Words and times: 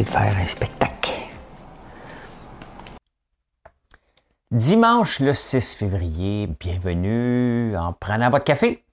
De 0.00 0.04
faire 0.04 0.38
un 0.38 0.48
spectacle. 0.48 1.10
Dimanche 4.50 5.20
le 5.20 5.34
6 5.34 5.74
février, 5.74 6.46
bienvenue 6.46 7.76
en 7.76 7.92
prenant 7.92 8.30
votre 8.30 8.44
café. 8.44 8.84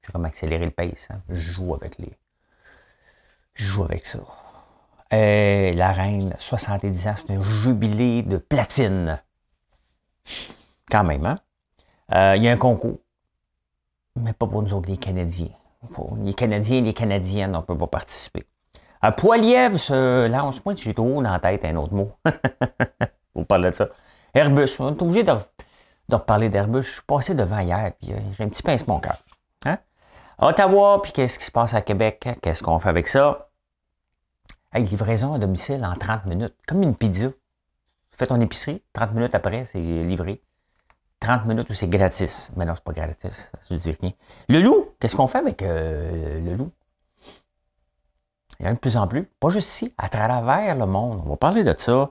Je 0.00 0.08
vais 0.08 0.12
comme 0.12 0.24
accélérer 0.24 0.64
le 0.64 0.72
pace. 0.72 1.08
Hein. 1.10 1.20
Je 1.28 1.52
joue 1.52 1.74
avec 1.74 1.96
les. 1.98 2.10
Je 3.54 3.66
joue 3.66 3.84
avec 3.84 4.04
ça. 4.06 4.18
Et 5.12 5.72
la 5.74 5.92
reine, 5.92 6.34
70 6.38 7.06
ans, 7.06 7.14
c'est 7.16 7.32
un 7.32 7.42
jubilé 7.42 8.22
de 8.22 8.38
platine. 8.38 9.22
Quand 10.90 11.04
même, 11.04 11.24
hein? 11.24 11.38
Euh, 12.14 12.34
il 12.36 12.42
y 12.42 12.48
a 12.48 12.52
un 12.52 12.56
concours. 12.56 12.98
Mais 14.16 14.32
pas 14.32 14.46
pour 14.46 14.62
nous 14.62 14.74
autres, 14.74 14.88
les 14.88 14.96
Canadiens. 14.96 15.50
Les 16.22 16.34
Canadiens 16.34 16.78
et 16.78 16.82
les 16.82 16.94
Canadiennes, 16.94 17.54
on 17.54 17.60
ne 17.60 17.64
peut 17.64 17.78
pas 17.78 17.86
participer. 17.86 18.44
Un 19.00 19.12
Poilièvre 19.12 19.78
se 19.78 20.26
lance. 20.26 20.64
Moi, 20.64 20.74
j'ai 20.76 20.94
trop 20.94 21.22
dans 21.22 21.30
la 21.30 21.38
tête 21.38 21.64
un 21.64 21.76
autre 21.76 21.94
mot. 21.94 22.12
Vous 23.34 23.44
parler 23.44 23.70
de 23.70 23.74
ça. 23.74 23.88
Airbus. 24.34 24.76
On 24.80 24.94
est 24.94 25.02
obligé 25.02 25.22
de, 25.22 25.32
reparler 26.10 26.48
d'Airbus. 26.48 26.82
Je 26.82 26.92
suis 26.92 27.02
passé 27.02 27.34
devant 27.34 27.60
hier, 27.60 27.92
puis 28.00 28.12
euh, 28.12 28.18
j'ai 28.36 28.44
un 28.44 28.48
petit 28.48 28.62
pince 28.62 28.86
mon 28.86 28.98
cœur. 28.98 29.18
Hein? 29.64 29.78
Ottawa, 30.38 31.00
puis 31.02 31.12
qu'est-ce 31.12 31.38
qui 31.38 31.44
se 31.44 31.52
passe 31.52 31.74
à 31.74 31.82
Québec? 31.82 32.28
Qu'est-ce 32.42 32.62
qu'on 32.62 32.78
fait 32.78 32.88
avec 32.88 33.08
ça? 33.08 33.50
Hey, 34.72 34.84
livraison 34.84 35.32
à 35.32 35.38
domicile 35.38 35.84
en 35.84 35.94
30 35.94 36.26
minutes, 36.26 36.54
comme 36.66 36.82
une 36.82 36.94
pizza. 36.94 37.28
Fais 38.10 38.26
ton 38.26 38.40
épicerie, 38.40 38.82
30 38.92 39.14
minutes 39.14 39.34
après, 39.34 39.64
c'est 39.64 39.78
livré. 39.78 40.42
30 41.20 41.46
minutes 41.46 41.70
où 41.70 41.74
c'est 41.74 41.88
gratis. 41.88 42.50
Mais 42.56 42.64
non, 42.64 42.74
c'est 42.74 42.84
pas 42.84 42.92
gratis, 42.92 43.50
ça 43.62 43.74
ne 43.74 43.78
dit 43.78 43.96
rien. 44.00 44.12
Le 44.48 44.60
loup, 44.60 44.88
qu'est-ce 45.00 45.16
qu'on 45.16 45.26
fait 45.26 45.38
avec 45.38 45.62
euh, 45.62 46.40
le 46.40 46.54
loup? 46.54 46.72
Il 48.58 48.66
y 48.66 48.68
en 48.68 48.72
a 48.72 48.74
de 48.74 48.78
plus 48.78 48.96
en 48.96 49.06
plus, 49.06 49.24
pas 49.38 49.50
juste 49.50 49.68
ici, 49.68 49.94
à 49.98 50.08
travers 50.08 50.74
le 50.74 50.86
monde. 50.86 51.22
On 51.24 51.30
va 51.30 51.36
parler 51.36 51.62
de 51.62 51.74
ça. 51.78 52.10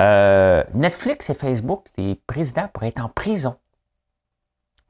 Euh, 0.00 0.64
Netflix 0.74 1.30
et 1.30 1.34
Facebook, 1.34 1.86
les 1.96 2.16
présidents 2.16 2.68
pourraient 2.68 2.88
être 2.88 3.00
en 3.00 3.08
prison. 3.08 3.56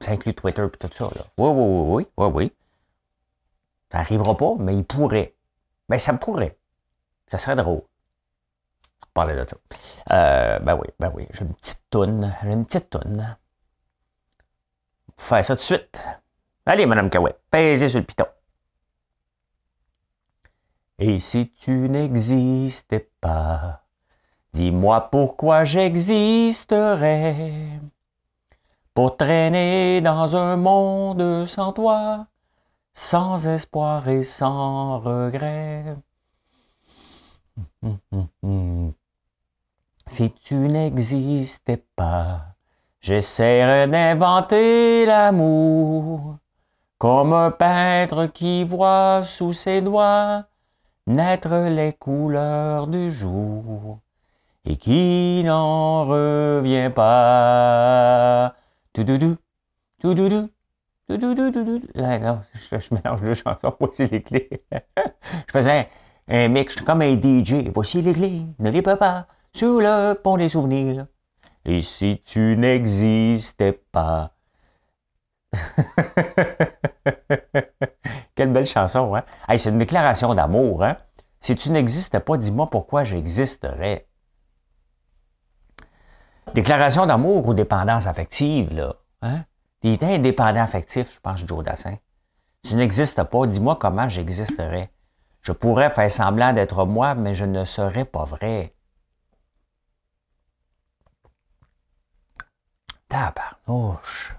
Ça 0.01 0.11
inclut 0.11 0.33
Twitter 0.33 0.65
et 0.65 0.77
tout 0.77 0.89
ça. 0.93 1.09
Oui, 1.37 1.49
oui, 1.49 1.49
oui, 1.51 1.85
oui, 1.87 2.07
oui, 2.17 2.31
oui. 2.33 2.53
Ça 3.91 3.99
n'arrivera 3.99 4.35
pas, 4.35 4.55
mais 4.57 4.75
ils 4.75 4.83
pourraient. 4.83 5.35
Mais 5.89 5.99
ça 5.99 6.13
pourrait. 6.13 6.57
Ça 7.29 7.37
serait 7.37 7.55
drôle. 7.55 7.83
Parler 9.13 9.35
de 9.35 9.45
ça. 9.47 9.55
Euh, 10.11 10.59
ben 10.59 10.75
oui, 10.75 10.87
ben 10.99 11.11
oui. 11.13 11.27
J'ai 11.31 11.41
une 11.41 11.53
petite 11.53 11.81
toune. 11.89 12.35
J'ai 12.43 12.51
une 12.51 12.65
petite 12.65 12.89
toune. 12.89 13.37
Faire 15.17 15.45
ça 15.45 15.55
tout 15.55 15.59
de 15.59 15.63
suite. 15.63 16.01
Allez, 16.65 16.85
Madame 16.85 17.09
Kawet, 17.09 17.37
pèsez 17.49 17.89
sur 17.89 17.99
le 17.99 18.05
piton. 18.05 18.25
Et 20.97 21.19
si 21.19 21.51
tu 21.51 21.89
n'existais 21.89 23.09
pas, 23.19 23.81
dis-moi 24.53 25.09
pourquoi 25.11 25.65
j'existerais. 25.65 27.81
Pour 28.93 29.17
traîner 29.17 29.99
dans 29.99 30.37
un 30.37 30.55
monde 30.55 31.45
sans 31.47 31.73
toi, 31.73 32.27
sans 32.93 33.45
espoir 33.45 34.07
et 34.07 34.23
sans 34.23 34.99
regret. 34.99 35.97
Si 40.07 40.31
tu 40.31 40.53
n'existais 40.53 41.83
pas, 41.95 42.53
j'essaierais 43.01 43.87
d'inventer 43.87 45.07
l'amour, 45.07 46.37
comme 46.99 47.33
un 47.33 47.49
peintre 47.49 48.27
qui 48.27 48.63
voit 48.63 49.23
sous 49.25 49.53
ses 49.53 49.81
doigts 49.81 50.45
naître 51.07 51.69
les 51.69 51.93
couleurs 51.93 52.87
du 52.87 53.11
jour 53.11 53.99
et 54.65 54.77
qui 54.77 55.43
n'en 55.45 56.05
revient 56.05 56.91
pas. 56.93 58.55
Tout 58.93 59.03
doudou, 59.03 59.37
tout 60.01 60.13
doudou, 60.13 60.49
tout 61.07 61.17
doudou, 61.17 61.81
ah, 61.97 62.17
non, 62.17 62.41
je, 62.71 62.95
mélange 62.95 63.21
deux 63.21 63.35
chansons, 63.35 63.75
voici 63.79 64.07
les 64.07 64.23
clés. 64.23 64.49
je 64.71 65.51
faisais 65.51 65.89
un, 66.27 66.47
mix 66.47 66.75
comme 66.77 67.01
un 67.01 67.15
DJ. 67.15 67.69
Voici 67.73 68.01
les 68.01 68.13
clés, 68.13 68.41
ne 68.57 68.71
les 68.71 68.81
peux 68.81 68.95
pas, 68.95 69.27
sous 69.53 69.79
le 69.79 70.13
pont 70.13 70.37
des 70.37 70.49
souvenirs. 70.49 71.05
Et 71.65 71.81
si 71.81 72.21
tu 72.25 72.57
n'existais 72.57 73.79
pas? 73.91 74.31
Quelle 78.35 78.51
belle 78.51 78.65
chanson, 78.65 79.15
hein? 79.15 79.57
c'est 79.57 79.69
une 79.69 79.79
déclaration 79.79 80.35
d'amour, 80.35 80.83
hein? 80.83 80.97
Si 81.39 81.55
tu 81.55 81.69
n'existais 81.71 82.19
pas, 82.19 82.37
dis-moi 82.37 82.69
pourquoi 82.69 83.03
j'existerais. 83.03 84.07
Déclaration 86.53 87.05
d'amour 87.05 87.47
ou 87.47 87.53
dépendance 87.53 88.07
affective, 88.07 88.73
là. 88.73 88.95
Hein? 89.21 89.45
Il 89.83 89.93
était 89.93 90.15
indépendant 90.15 90.61
affectif, 90.61 91.13
je 91.13 91.19
pense, 91.19 91.45
Joe 91.45 91.63
Dassin. 91.63 91.97
Si 92.63 92.71
tu 92.71 92.75
n'existes 92.75 93.23
pas, 93.23 93.45
dis-moi 93.47 93.77
comment 93.79 94.09
j'existerais. 94.09 94.91
Je 95.41 95.51
pourrais 95.51 95.91
faire 95.91 96.09
semblant 96.09 96.53
d'être 96.53 96.85
moi, 96.85 97.13
mais 97.13 97.35
je 97.35 97.45
ne 97.45 97.63
serais 97.63 98.05
pas 98.05 98.25
vrai. 98.25 98.73
Tabarnouche. 103.07 104.35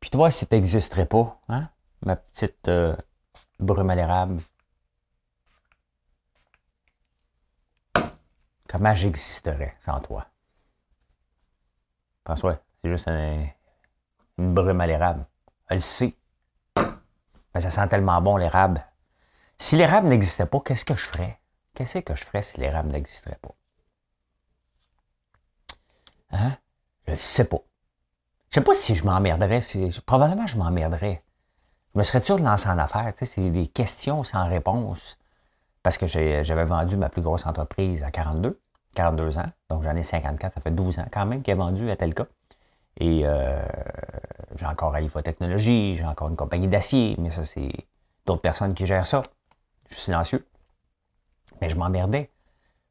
Puis 0.00 0.10
toi, 0.10 0.30
si 0.30 0.46
tu 0.46 0.54
n'existerais 0.54 1.06
pas, 1.06 1.40
hein, 1.48 1.70
ma 2.04 2.16
petite 2.16 2.68
euh, 2.68 2.96
brume 3.58 3.90
à 3.90 3.94
l'érable, 3.94 4.40
comment 8.68 8.94
j'existerais 8.94 9.76
sans 9.84 10.00
toi? 10.00 10.26
François, 12.24 12.60
c'est 12.82 12.90
juste 12.90 13.08
une 13.08 14.54
brume 14.54 14.80
à 14.80 14.86
l'érable. 14.86 15.26
Elle 15.68 15.82
sait. 15.82 16.16
Mais 17.54 17.60
ça 17.60 17.70
sent 17.70 17.88
tellement 17.88 18.20
bon 18.22 18.36
l'érable. 18.36 18.86
Si 19.58 19.76
l'érable 19.76 20.08
n'existait 20.08 20.46
pas, 20.46 20.60
qu'est-ce 20.60 20.84
que 20.84 20.94
je 20.94 21.04
ferais? 21.04 21.40
Qu'est-ce 21.74 21.98
que 21.98 22.14
je 22.14 22.24
ferais 22.24 22.42
si 22.42 22.58
l'érable 22.58 22.90
n'existerait 22.90 23.38
pas? 23.40 23.54
Hein? 26.30 26.56
Je 27.06 27.12
ne 27.12 27.16
sais 27.16 27.44
pas. 27.44 27.60
Je 28.50 28.54
sais 28.54 28.64
pas 28.64 28.74
si 28.74 28.94
je 28.94 29.04
m'emmerderais. 29.04 29.60
Probablement, 30.06 30.46
je 30.46 30.56
m'emmerderais. 30.56 31.22
Je 31.94 31.98
me 31.98 32.04
serais 32.04 32.20
toujours 32.20 32.38
lancé 32.38 32.68
en 32.68 32.78
affaires. 32.78 33.12
C'est 33.22 33.50
des 33.50 33.66
questions 33.66 34.24
sans 34.24 34.48
réponse. 34.48 35.18
Parce 35.82 35.98
que 35.98 36.06
j'avais 36.06 36.64
vendu 36.64 36.96
ma 36.96 37.08
plus 37.08 37.22
grosse 37.22 37.44
entreprise 37.44 38.02
à 38.02 38.10
42, 38.10 38.60
42 38.94 39.38
ans. 39.38 39.50
Donc, 39.68 39.82
j'en 39.82 39.96
ai 39.96 40.02
54. 40.02 40.54
Ça 40.54 40.60
fait 40.60 40.70
12 40.70 41.00
ans 41.00 41.06
quand 41.12 41.26
même 41.26 41.42
qu'il 41.42 41.52
a 41.52 41.56
vendu 41.56 41.90
à 41.90 41.96
tel 41.96 42.14
cas. 42.14 42.26
Et 42.98 43.22
euh, 43.24 43.62
j'ai 44.56 44.66
encore 44.66 44.96
IFO 44.98 45.22
Technologies, 45.22 45.96
j'ai 45.96 46.04
encore 46.04 46.28
une 46.28 46.36
compagnie 46.36 46.68
d'acier, 46.68 47.16
mais 47.18 47.30
ça, 47.30 47.44
c'est 47.44 47.72
d'autres 48.26 48.42
personnes 48.42 48.74
qui 48.74 48.86
gèrent 48.86 49.06
ça. 49.06 49.22
Je 49.88 49.94
suis 49.94 50.04
silencieux. 50.04 50.46
Mais 51.60 51.68
je 51.68 51.76
m'emmerdais. 51.76 52.30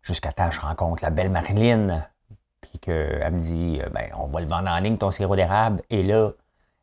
Jusqu'à 0.01 0.31
temps 0.31 0.49
je 0.49 0.59
rencontre 0.59 1.03
la 1.03 1.11
belle 1.11 1.29
Marilyn, 1.29 2.03
puis 2.61 2.79
qu'elle 2.79 3.31
me 3.31 3.39
dit 3.39 3.79
euh, 3.83 3.89
ben, 3.89 4.09
on 4.17 4.27
va 4.27 4.41
le 4.41 4.47
vendre 4.47 4.69
en 4.69 4.79
ligne 4.79 4.97
ton 4.97 5.11
sirop 5.11 5.35
d'érable, 5.35 5.83
et 5.91 6.01
là, 6.01 6.31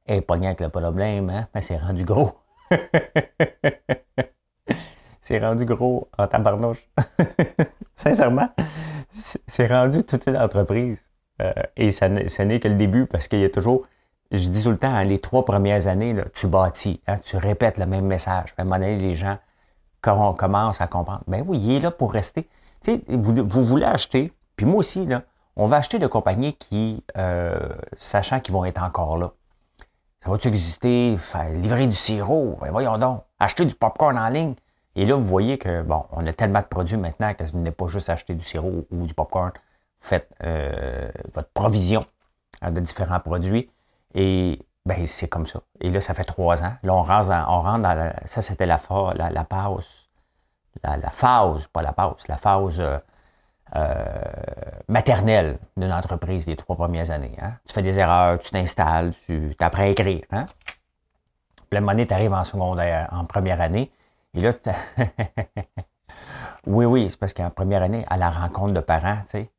est 0.09 0.21
pognée 0.21 0.49
avec 0.49 0.61
le 0.61 0.69
problème, 0.69 1.31
hein? 1.31 1.49
Ben, 1.55 1.61
c'est 1.61 1.77
rendu 1.77 2.05
gros. 2.05 2.33
c'est 5.21 5.39
rendu 5.39 5.65
gros 5.65 6.09
en 6.17 6.27
tabarnouche. 6.27 6.89
Sincèrement, 7.97 8.49
c'est 9.13 9.67
rendu 9.67 10.03
toute 10.05 10.27
une 10.27 10.37
entreprise. 10.37 10.99
Euh, 11.41 11.53
et 11.77 11.93
ça, 11.93 12.09
n'est 12.09 12.61
que 12.61 12.69
le 12.69 12.75
début 12.75 13.07
parce 13.07 13.29
qu'il 13.29 13.41
y 13.41 13.45
a 13.45 13.51
toujours, 13.51 13.87
je 14.33 14.49
dis 14.49 14.63
tout 14.63 14.71
le 14.71 14.79
temps, 14.79 14.93
hein, 14.93 15.05
les 15.05 15.21
trois 15.21 15.45
premières 15.45 15.87
années, 15.87 16.17
tu 16.35 16.47
bâtis, 16.49 17.01
hein, 17.07 17.19
tu 17.19 17.37
répètes 17.37 17.79
le 17.79 17.87
même 17.87 18.07
message. 18.07 18.55
À 18.57 18.63
un 18.63 18.65
moment 18.65 18.79
donné, 18.79 18.97
les 18.97 19.15
gens 19.15 19.39
commencent 20.01 20.81
à 20.81 20.87
comprendre. 20.87 21.23
Ben 21.27 21.45
oui, 21.47 21.59
il 21.59 21.73
est 21.77 21.81
là 21.81 21.91
pour 21.91 22.13
rester. 22.13 22.49
vous, 23.09 23.35
vous 23.47 23.65
voulez 23.65 23.85
acheter, 23.85 24.33
puis 24.57 24.67
moi 24.67 24.77
aussi, 24.77 25.07
là, 25.07 25.23
on 25.57 25.67
va 25.67 25.77
acheter 25.77 25.99
de 25.99 26.07
compagnies 26.07 26.55
qui, 26.55 27.03
euh, 27.17 27.59
sachant 27.97 28.41
qu'ils 28.41 28.55
vont 28.55 28.65
être 28.65 28.83
encore 28.83 29.19
là. 29.19 29.33
Ça 30.25 30.31
va-tu 30.31 30.49
exister? 30.49 31.17
Livrer 31.55 31.87
du 31.87 31.95
sirop? 31.95 32.59
Ben 32.61 32.71
voyons 32.71 32.99
donc. 32.99 33.23
Acheter 33.39 33.65
du 33.65 33.75
popcorn 33.75 34.19
en 34.19 34.29
ligne? 34.29 34.55
Et 34.97 35.07
là, 35.07 35.15
vous 35.15 35.25
voyez 35.25 35.59
que, 35.59 35.83
bon, 35.83 36.05
on 36.11 36.27
a 36.27 36.33
tellement 36.33 36.61
de 36.61 36.67
produits 36.67 36.97
maintenant 36.97 37.33
que 37.35 37.45
vous 37.45 37.59
n'êtes 37.59 37.77
pas 37.77 37.87
juste 37.87 38.09
acheter 38.09 38.35
du 38.35 38.45
sirop 38.45 38.87
ou 38.91 39.07
du 39.07 39.15
popcorn. 39.15 39.53
Vous 40.01 40.09
faites 40.09 40.29
euh, 40.43 41.09
votre 41.35 41.51
provision 41.51 42.05
hein, 42.63 42.73
de 42.73 42.81
différents 42.81 43.21
produits. 43.21 43.71
Et 44.15 44.59
ben, 44.85 45.07
c'est 45.07 45.29
comme 45.29 45.47
ça. 45.47 45.61
Et 45.81 45.91
là, 45.91 46.01
ça 46.01 46.15
fait 46.15 46.25
trois 46.25 46.63
ans. 46.63 46.73
Là, 46.83 46.95
on 46.95 47.03
rentre 47.03 47.29
dans, 47.29 47.47
on 47.49 47.61
rentre 47.61 47.83
dans 47.83 47.95
la, 47.95 48.27
ça, 48.27 48.43
c'était 48.43 48.67
la, 48.67 48.81
la, 49.15 49.31
la 49.31 49.45
pause. 49.45 50.09
La, 50.83 50.97
la, 50.97 51.11
phase, 51.11 51.67
pas 51.69 51.83
la 51.83 51.93
pause, 51.93 52.27
la 52.29 52.37
phase 52.37 52.81
euh, 52.81 52.99
euh, 53.77 54.05
maternelle 54.89 55.59
d'une 55.77 55.93
entreprise 55.93 56.47
des 56.47 56.57
trois 56.57 56.77
premières 56.77 57.11
années. 57.11 57.37
Hein. 57.41 57.53
Tu 57.67 57.75
fais 57.75 57.83
des 57.83 57.99
erreurs, 57.99 58.39
tu 58.39 58.51
t'installes, 58.51 59.13
tu 59.27 59.55
apprends 59.59 59.83
à 59.83 59.89
écrire. 59.89 60.23
Hein? 60.31 60.47
Puis 61.71 61.81
la 61.81 62.07
tu 62.07 62.15
arrives 62.15 62.33
en 62.33 62.45
secondaire, 62.45 63.09
en 63.13 63.25
première 63.25 63.61
année, 63.61 63.91
et 64.35 64.41
là, 64.41 64.53
oui, 66.67 66.85
oui, 66.85 67.09
c'est 67.11 67.19
parce 67.19 67.33
qu'en 67.33 67.51
première 67.51 67.83
année, 67.83 68.05
à 68.09 68.17
la 68.17 68.31
rencontre 68.31 68.75
de 68.75 68.81
parents, 68.81 69.19
tu 69.25 69.31
sais, 69.31 69.51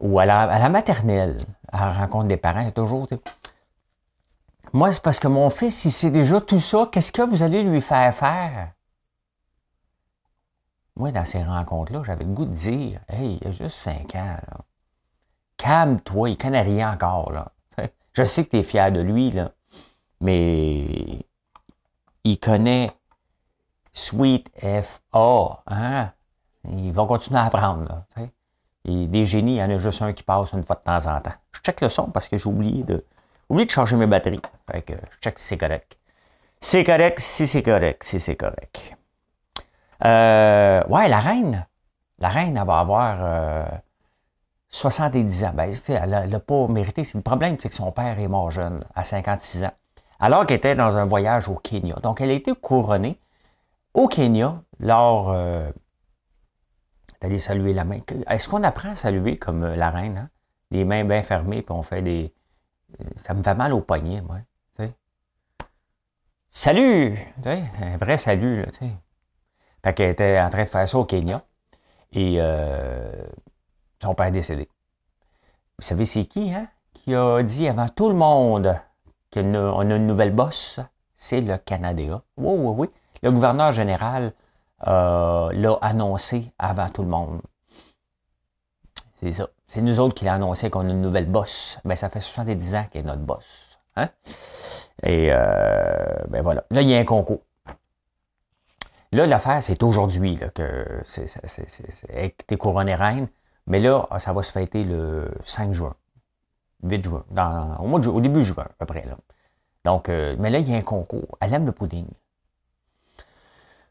ou 0.00 0.18
à 0.18 0.26
la, 0.26 0.42
à 0.42 0.58
la, 0.58 0.68
maternelle, 0.68 1.36
à 1.72 1.86
la 1.86 1.92
rencontre 1.92 2.28
des 2.28 2.36
parents, 2.36 2.66
a 2.66 2.70
toujours, 2.70 3.08
moi, 4.72 4.92
c'est 4.92 5.02
parce 5.02 5.18
que 5.18 5.28
mon 5.28 5.48
fils, 5.48 5.84
il 5.84 5.90
sait 5.90 6.10
déjà 6.10 6.40
tout 6.40 6.60
ça, 6.60 6.88
qu'est-ce 6.92 7.12
que 7.12 7.22
vous 7.22 7.42
allez 7.42 7.62
lui 7.62 7.80
faire 7.80 8.14
faire? 8.14 8.72
Moi, 10.98 11.12
dans 11.12 11.24
ces 11.24 11.42
rencontres-là, 11.42 12.02
j'avais 12.04 12.24
le 12.24 12.32
goût 12.32 12.44
de 12.44 12.54
dire 12.54 13.00
Hey, 13.08 13.38
il 13.40 13.46
a 13.46 13.50
juste 13.52 13.76
5 13.76 14.16
ans. 14.16 14.36
Calme-toi, 15.56 16.30
il 16.30 16.36
connaît 16.36 16.62
rien 16.62 16.92
encore. 16.92 17.32
Je 18.12 18.24
sais 18.24 18.44
que 18.44 18.50
tu 18.50 18.56
es 18.58 18.62
fier 18.64 18.90
de 18.90 19.00
lui, 19.00 19.30
là, 19.30 19.52
mais 20.20 21.24
il 22.24 22.40
connaît 22.40 22.90
Sweet 23.92 24.50
F-A. 24.58 25.62
Hein? 25.68 26.12
Il 26.68 26.92
va 26.92 27.06
continuer 27.06 27.38
à 27.38 27.44
apprendre. 27.44 28.04
Là, 28.16 28.26
des 28.84 29.24
génies, 29.24 29.54
il 29.54 29.58
y 29.58 29.62
en 29.62 29.70
a 29.70 29.78
juste 29.78 30.02
un 30.02 30.12
qui 30.12 30.24
passe 30.24 30.52
une 30.52 30.64
fois 30.64 30.76
de 30.76 30.80
temps 30.80 31.06
en 31.10 31.20
temps. 31.20 31.34
Je 31.52 31.60
check 31.60 31.80
le 31.80 31.88
son 31.88 32.10
parce 32.10 32.28
que 32.28 32.38
j'ai 32.38 32.48
oublié 32.48 32.82
de, 32.82 33.04
oublié 33.48 33.66
de 33.66 33.70
changer 33.70 33.94
mes 33.94 34.06
batteries. 34.08 34.42
Fait 34.70 34.82
que 34.82 34.94
je 34.94 35.18
check 35.20 35.38
si 35.38 35.46
c'est 35.46 35.58
correct. 35.58 35.96
C'est 36.60 36.82
correct 36.82 37.20
si 37.20 37.46
c'est 37.46 37.62
correct, 37.62 38.02
si 38.02 38.18
c'est 38.18 38.36
correct. 38.36 38.96
Euh, 40.04 40.57
ouais, 40.88 41.08
la 41.08 41.20
reine. 41.20 41.66
La 42.18 42.28
reine, 42.28 42.56
elle 42.56 42.66
va 42.66 42.80
avoir 42.80 43.80
70 44.70 45.42
euh, 45.42 45.46
ans. 45.46 45.52
Ben, 45.54 45.74
elle 45.88 46.30
n'a 46.30 46.40
pas 46.40 46.66
mérité. 46.68 47.02
Le 47.14 47.20
problème, 47.20 47.56
c'est 47.58 47.68
que 47.68 47.74
son 47.74 47.92
père 47.92 48.18
est 48.18 48.28
mort 48.28 48.50
jeune, 48.50 48.84
à 48.94 49.04
56 49.04 49.64
ans, 49.64 49.72
alors 50.18 50.46
qu'elle 50.46 50.58
était 50.58 50.74
dans 50.74 50.96
un 50.96 51.04
voyage 51.04 51.48
au 51.48 51.54
Kenya. 51.54 51.96
Donc, 52.02 52.20
elle 52.20 52.30
a 52.30 52.34
été 52.34 52.52
couronnée 52.54 53.20
au 53.94 54.08
Kenya 54.08 54.62
lors 54.80 55.30
euh, 55.30 55.70
d'aller 57.20 57.38
saluer 57.38 57.72
la 57.72 57.84
main. 57.84 58.00
Est-ce 58.28 58.48
qu'on 58.48 58.62
apprend 58.64 58.90
à 58.90 58.96
saluer 58.96 59.38
comme 59.38 59.62
euh, 59.62 59.76
la 59.76 59.90
reine, 59.90 60.18
hein? 60.18 60.30
Les 60.70 60.84
mains 60.84 61.04
bien 61.04 61.22
fermées, 61.22 61.62
puis 61.62 61.74
on 61.74 61.80
fait 61.80 62.02
des. 62.02 62.34
Ça 63.16 63.32
me 63.32 63.42
fait 63.42 63.54
mal 63.54 63.72
au 63.72 63.80
poignet, 63.80 64.20
moi. 64.20 64.38
Salut! 66.50 67.18
Un 67.46 67.96
vrai 67.98 68.18
salut, 68.18 68.62
là, 68.62 68.72
sais. 68.78 68.90
Fait 69.88 69.94
qu'elle 69.94 70.10
était 70.10 70.38
en 70.38 70.50
train 70.50 70.64
de 70.64 70.68
faire 70.68 70.86
ça 70.86 70.98
au 70.98 71.06
Kenya. 71.06 71.42
Et 72.12 72.36
euh, 72.40 73.10
son 74.02 74.14
père 74.14 74.26
est 74.26 74.32
décédé. 74.32 74.68
Vous 75.78 75.84
savez, 75.84 76.04
c'est 76.04 76.26
qui, 76.26 76.52
hein? 76.52 76.68
Qui 76.92 77.14
a 77.14 77.42
dit 77.42 77.66
avant 77.66 77.88
tout 77.88 78.10
le 78.10 78.14
monde 78.14 78.78
qu'on 79.32 79.54
a 79.54 79.94
une 79.94 80.06
nouvelle 80.06 80.34
bosse? 80.34 80.78
C'est 81.16 81.40
le 81.40 81.56
Canada. 81.56 82.20
Oui, 82.36 82.54
oui, 82.58 82.74
oui. 82.76 82.90
Le 83.22 83.32
gouverneur 83.32 83.72
général 83.72 84.34
euh, 84.86 85.50
l'a 85.54 85.78
annoncé 85.80 86.52
avant 86.58 86.90
tout 86.90 87.02
le 87.02 87.08
monde. 87.08 87.40
C'est 89.20 89.32
ça. 89.32 89.48
C'est 89.66 89.80
nous 89.80 90.00
autres 90.00 90.14
qui 90.14 90.26
l'a 90.26 90.34
annoncé 90.34 90.68
qu'on 90.68 90.86
a 90.86 90.90
une 90.90 91.00
nouvelle 91.00 91.30
bosse. 91.30 91.78
Ben, 91.86 91.96
ça 91.96 92.10
fait 92.10 92.20
70 92.20 92.74
ans 92.74 92.84
qu'elle 92.90 93.06
est 93.06 93.06
notre 93.06 93.22
boss. 93.22 93.78
Hein? 93.96 94.10
Et 95.02 95.28
euh, 95.30 96.26
ben 96.28 96.42
voilà. 96.42 96.64
Là, 96.70 96.82
il 96.82 96.88
y 96.88 96.94
a 96.94 96.98
un 96.98 97.04
concours. 97.04 97.40
Là, 99.12 99.26
l'affaire, 99.26 99.62
c'est 99.62 99.82
aujourd'hui 99.82 100.38
que 100.54 101.02
tu 101.04 102.54
es 102.54 102.56
couronné 102.56 102.94
reine. 102.94 103.28
Mais 103.66 103.80
là, 103.80 104.08
ça 104.18 104.32
va 104.32 104.42
se 104.42 104.52
fêter 104.52 104.84
le 104.84 105.30
5 105.44 105.72
juin. 105.72 105.94
8 106.82 107.04
juin. 107.04 107.24
Au, 107.78 107.86
mois 107.86 108.00
de, 108.00 108.08
au 108.08 108.20
début 108.20 108.44
juin, 108.44 108.64
à 108.64 108.72
peu 108.78 108.86
près. 108.86 109.04
Là. 109.04 109.16
Donc, 109.84 110.08
euh, 110.08 110.36
mais 110.38 110.50
là, 110.50 110.58
il 110.58 110.68
y 110.68 110.74
a 110.74 110.78
un 110.78 110.82
concours. 110.82 111.36
Elle 111.40 111.52
aime 111.54 111.66
le 111.66 111.72
pudding. 111.72 112.06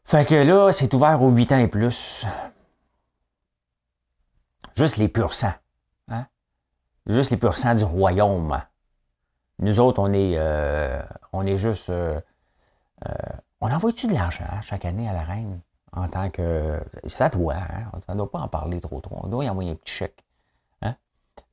Fait 0.04 0.26
que 0.26 0.34
là, 0.34 0.72
c'est 0.72 0.92
ouvert 0.94 1.22
aux 1.22 1.30
8 1.30 1.52
ans 1.52 1.58
et 1.58 1.68
plus. 1.68 2.24
Juste 4.76 4.96
les 4.96 5.08
purs 5.08 5.34
sangs. 5.34 5.54
Hein? 6.08 6.26
Juste 7.06 7.30
les 7.30 7.36
purs 7.36 7.58
sangs 7.58 7.74
du 7.74 7.84
royaume. 7.84 8.60
Nous 9.60 9.80
autres, 9.80 10.00
on 10.00 10.12
est, 10.12 10.34
euh, 10.38 11.02
on 11.32 11.46
est 11.46 11.58
juste 11.58 11.90
euh, 11.90 12.20
on 13.60 13.70
envoie-tu 13.70 14.06
de 14.06 14.14
l'argent 14.14 14.44
chaque 14.62 14.84
année 14.84 15.08
à 15.08 15.12
la 15.12 15.22
reine 15.22 15.60
en 15.92 16.08
tant 16.08 16.30
que. 16.30 16.80
Ça 17.06 17.28
doit, 17.28 17.54
hein? 17.54 17.90
On 18.08 18.12
ne 18.12 18.18
doit 18.18 18.30
pas 18.30 18.40
en 18.40 18.48
parler 18.48 18.80
trop 18.80 19.00
trop. 19.00 19.20
On 19.22 19.28
doit 19.28 19.44
y 19.44 19.50
envoyer 19.50 19.72
un 19.72 19.74
petit 19.74 19.94
chèque. 19.94 20.24
Hein? 20.82 20.94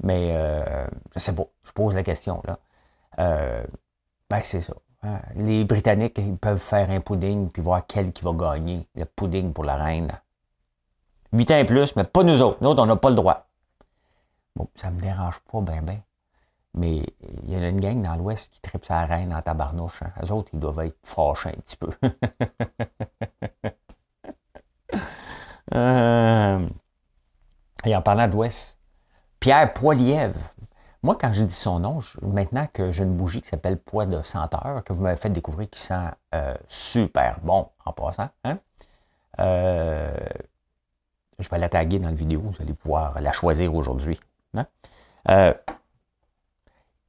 Mais 0.04 0.36
euh, 0.36 0.88
je. 1.16 1.32
Je 1.64 1.72
pose 1.72 1.96
la 1.96 2.04
question 2.04 2.42
là. 2.46 2.60
Euh, 3.20 3.64
ben, 4.30 4.42
c'est 4.44 4.62
ça. 4.62 4.74
Hein. 5.04 5.20
Les 5.36 5.64
Britanniques, 5.64 6.18
ils 6.18 6.38
peuvent 6.38 6.60
faire 6.60 6.90
un 6.90 7.00
pudding 7.00 7.50
puis 7.50 7.62
voir 7.62 7.86
quel 7.88 8.12
qui 8.12 8.24
va 8.24 8.34
gagner 8.34 8.88
le 8.96 9.06
pudding 9.06 9.54
pour 9.54 9.64
la 9.64 9.76
reine. 9.76 10.12
8 11.34 11.52
ans 11.52 11.58
et 11.58 11.66
plus, 11.66 11.96
mais 11.96 12.04
pas 12.04 12.24
nous 12.24 12.42
autres. 12.42 12.58
Nous 12.62 12.70
autres, 12.70 12.82
on 12.82 12.86
n'a 12.86 12.96
pas 12.96 13.10
le 13.10 13.16
droit. 13.16 13.48
Bon, 14.56 14.68
ça 14.76 14.90
me 14.90 15.00
dérange 15.00 15.40
pas, 15.52 15.62
ben, 15.62 15.82
ben. 15.82 16.00
Mais 16.76 17.06
il 17.44 17.52
y 17.52 17.56
a 17.56 17.70
une 17.70 17.80
gang 17.80 18.02
dans 18.02 18.16
l'Ouest 18.16 18.52
qui 18.52 18.60
tripe 18.60 18.84
sa 18.84 19.06
reine 19.06 19.34
en 19.34 19.42
tabarnouche. 19.42 20.02
Hein. 20.04 20.12
Eux 20.24 20.32
autres, 20.34 20.50
ils 20.54 20.60
doivent 20.60 20.86
être 20.86 20.98
fâchés 21.04 21.50
un 21.50 21.62
petit 21.62 21.78
peu. 21.78 21.90
euh... 25.74 26.68
Et 27.86 27.96
en 27.96 28.02
parlant 28.02 28.28
d'Ouest, 28.28 28.78
Pierre 29.40 29.74
Poilièvre. 29.74 30.54
Moi, 31.02 31.16
quand 31.20 31.32
j'ai 31.32 31.46
dit 31.46 31.54
son 31.54 31.80
nom, 31.80 32.00
maintenant 32.22 32.68
que 32.74 32.92
j'ai 32.92 33.04
une 33.04 33.16
bougie 33.16 33.42
qui 33.42 33.48
s'appelle 33.48 33.78
Poids 33.78 34.08
de 34.08 34.22
senteur, 34.24 34.84
que 34.84 34.92
vous 34.92 35.04
m'avez 35.04 35.18
fait 35.18 35.30
découvrir 35.30 35.70
qui 35.70 35.80
sent 35.80 36.10
euh, 36.34 36.56
super 36.68 37.40
bon 37.42 37.70
en 37.86 37.94
passant, 37.94 38.30
hein? 38.44 38.58
euh, 39.40 40.18
je 41.38 41.48
vais 41.48 41.60
la 41.60 41.70
taguer 41.70 42.00
dans 42.00 42.10
la 42.10 42.16
vidéo, 42.16 42.42
vous 42.42 42.56
allez 42.60 42.74
pouvoir 42.74 43.22
la 43.22 43.32
choisir 43.32 43.76
aujourd'hui. 43.76 44.20
Hein? 44.56 45.54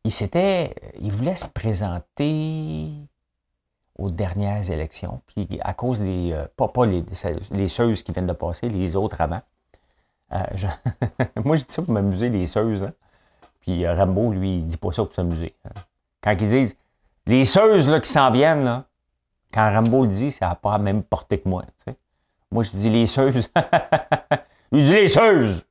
Euh, 0.06 0.08
il 0.08 0.12
s'était, 0.12 0.74
il 1.00 1.12
voulait 1.12 1.34
se 1.34 1.46
présenter 1.46 2.90
aux 3.98 4.10
dernières 4.10 4.70
élections, 4.70 5.22
puis 5.26 5.58
à 5.62 5.72
cause 5.74 6.00
des, 6.00 6.32
euh, 6.32 6.46
pas, 6.56 6.86
les, 6.86 7.04
les 7.50 7.68
seuses 7.68 8.02
qui 8.02 8.12
viennent 8.12 8.26
de 8.26 8.32
passer, 8.32 8.68
les 8.68 8.94
autres 8.94 9.20
avant. 9.20 9.40
Euh, 10.32 10.44
moi, 11.44 11.56
je 11.56 11.64
dis 11.64 11.72
ça 11.72 11.82
pour 11.82 11.92
m'amuser, 11.92 12.28
les 12.28 12.46
seuses. 12.46 12.82
Hein. 12.82 12.92
Puis 13.60 13.84
euh, 13.86 13.94
Rambo, 13.94 14.32
lui, 14.32 14.58
il 14.58 14.66
dit 14.66 14.76
pas 14.76 14.92
ça 14.92 15.04
pour 15.04 15.14
s'amuser. 15.14 15.54
Hein. 15.64 15.80
Quand 16.22 16.32
ils 16.32 16.48
disent 16.48 16.76
les 17.26 17.44
seuses 17.44 17.88
là, 17.88 18.00
qui 18.00 18.08
s'en 18.08 18.30
viennent, 18.30 18.64
là, 18.64 18.84
quand 19.52 19.72
Rambo 19.72 20.02
le 20.02 20.10
dit, 20.10 20.30
ça 20.30 20.48
n'a 20.48 20.54
pas 20.54 20.72
la 20.72 20.78
même 20.78 21.02
portée 21.02 21.40
que 21.40 21.48
moi. 21.48 21.64
Moi, 22.50 22.64
je 22.64 22.70
dis 22.72 22.90
les 22.90 23.06
seuses. 23.06 23.50
lui 24.72 24.82
dit 24.82 24.92
les 24.92 25.08
seuses. 25.08 25.64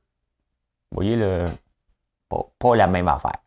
Vous 0.90 0.96
voyez, 0.96 1.16
le, 1.16 1.46
pas 2.28 2.74
la 2.74 2.86
même 2.86 3.08
affaire 3.08 3.38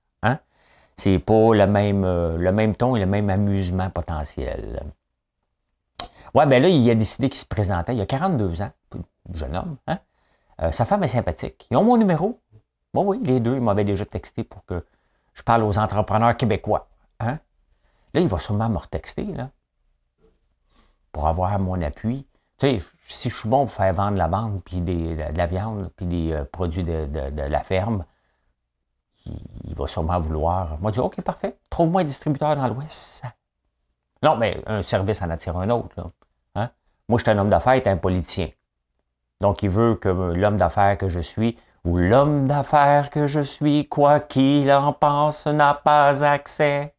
c'est 1.00 1.20
pas 1.20 1.54
le 1.54 1.66
même, 1.66 2.04
euh, 2.04 2.38
le 2.38 2.52
même 2.52 2.76
ton 2.76 2.96
et 2.96 3.00
le 3.00 3.06
même 3.06 3.30
amusement 3.30 3.90
potentiel. 3.90 4.84
Ouais, 6.34 6.46
ben 6.46 6.62
là, 6.62 6.68
il 6.68 6.90
a 6.90 6.96
décidé 6.96 7.30
qu'il 7.30 7.40
se 7.40 7.46
présentait. 7.46 7.96
Il 7.96 8.02
a 8.02 8.06
42 8.06 8.62
ans, 8.62 8.72
jeune 9.34 9.56
homme. 9.56 9.78
Hein? 9.88 10.00
Euh, 10.62 10.72
sa 10.72 10.86
femme 10.86 11.04
est 11.04 11.08
sympathique. 11.08 11.68
Ils 11.72 11.78
ont 11.78 11.84
mon 11.84 11.98
numéro. 11.98 12.40
Bon, 12.94 13.06
oui, 13.06 13.20
les 13.24 13.40
deux, 13.40 13.56
ils 13.56 13.62
m'avaient 13.62 13.86
déjà 13.86 14.06
texté 14.06 14.44
pour 14.44 14.66
que 14.66 14.86
je 15.34 15.42
parle 15.42 15.64
aux 15.64 15.78
entrepreneurs 15.78 16.36
québécois. 16.36 16.90
Hein? 17.20 17.40
Là, 18.14 18.22
il 18.22 18.28
va 18.28 18.40
sûrement 18.40 18.70
me 18.70 18.78
retexter, 18.78 19.24
là, 19.24 19.52
pour 21.12 21.28
avoir 21.28 21.58
mon 21.60 21.82
appui. 21.82 22.26
Tu 22.58 22.80
sais, 22.80 22.86
si 23.08 23.30
je 23.30 23.36
suis 23.36 23.48
bon 23.48 23.66
pour 23.66 23.74
faire 23.74 23.94
vendre 23.94 24.18
la 24.18 24.28
bande, 24.28 24.62
puis 24.64 24.82
de 24.82 25.16
la 25.16 25.46
viande, 25.46 25.90
puis 25.96 26.06
des 26.06 26.34
euh, 26.34 26.44
produits 26.44 26.84
de, 26.84 27.06
de, 27.06 27.42
la 27.42 27.64
ferme, 27.64 28.04
il 29.66 29.76
va 29.76 29.88
sûrement 29.88 30.20
vouloir. 30.20 30.78
Moi, 30.80 30.92
je 30.92 30.96
dis 30.96 31.00
OK, 31.00 31.22
parfait. 31.22 31.58
Trouve-moi 31.70 32.02
un 32.02 32.06
distributeur 32.06 32.56
dans 32.56 32.68
l'Ouest. 32.68 33.24
Non, 34.22 34.36
mais 34.36 34.62
un 34.68 34.82
service 34.82 35.22
en 35.22 35.30
attire 35.30 35.58
un 35.58 35.70
autre. 35.70 36.12
Hein? 36.56 36.70
Moi, 37.08 37.20
je 37.20 37.24
suis 37.24 37.32
un 37.32 37.38
homme 37.38 37.50
d'affaires, 37.50 37.82
tu 37.82 37.90
un 37.90 37.98
politicien. 37.98 38.50
Donc, 39.40 39.64
il 39.64 39.70
veut 39.70 39.96
que 39.96 40.10
l'homme 40.10 40.58
d'affaires 40.58 40.98
que 40.98 41.08
je 41.08 41.20
suis, 41.20 41.58
ou 41.86 41.98
l'homme 41.98 42.48
d'affaires 42.48 43.10
que 43.10 43.28
je 43.28 43.40
suis, 43.40 43.88
quoi 43.88 44.20
qu'il 44.20 44.72
en 44.72 44.92
pense, 44.92 45.48
n'a 45.48 45.74
pas 45.74 46.26
accès 46.26 46.94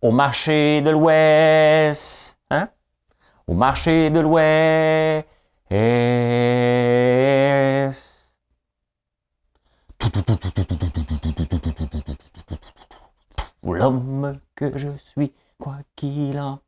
au 0.00 0.12
marché 0.12 0.80
de 0.82 0.90
l'Ouest. 0.90 2.38
Hein? 2.50 2.68
au 3.46 3.54
marché 3.54 4.10
de 4.10 4.20
l'Ouest. 4.20 5.28
L'homme 13.62 14.38
que 14.54 14.78
je 14.78 14.96
suis, 14.98 15.32
quoi 15.58 15.76
qu'il 15.96 16.38
en 16.38 16.58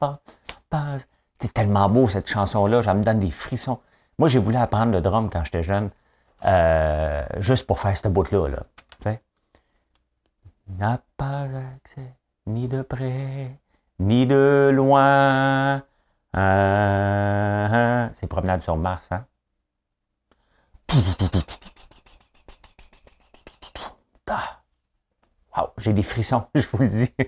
passe. 0.71 1.09
C'est 1.41 1.53
tellement 1.53 1.89
beau 1.89 2.09
cette 2.09 2.29
chanson-là, 2.29 2.83
ça 2.83 2.95
me 2.95 3.05
donne 3.05 3.21
des 3.21 3.31
frissons. 3.31 3.79
Moi, 4.19 4.29
j'ai 4.29 4.39
voulu 4.39 4.57
apprendre 4.57 4.93
le 4.93 5.01
drum 5.01 5.29
quand 5.31 5.45
j'étais 5.45 5.63
jeune, 5.63 5.91
euh, 6.45 7.25
juste 7.39 7.67
pour 7.67 7.79
faire 7.79 7.97
cette 7.97 8.13
bout-là. 8.13 8.49
Là. 8.49 8.63
N'a 10.69 11.01
pas 11.17 11.43
accès, 11.43 12.17
ni 12.47 12.67
de 12.67 12.83
près, 12.83 13.61
ni 14.01 14.27
de 14.27 14.71
loin. 14.75 15.85
C'est 18.15 18.27
promenade 18.27 18.63
sur 18.63 18.77
Mars, 18.77 19.09
hein? 19.13 19.25
J'ai 25.79 25.93
des 25.93 26.03
frissons, 26.03 26.45
je 26.55 26.67
vous 26.73 26.79
le 26.79 26.89
dis. 26.89 27.15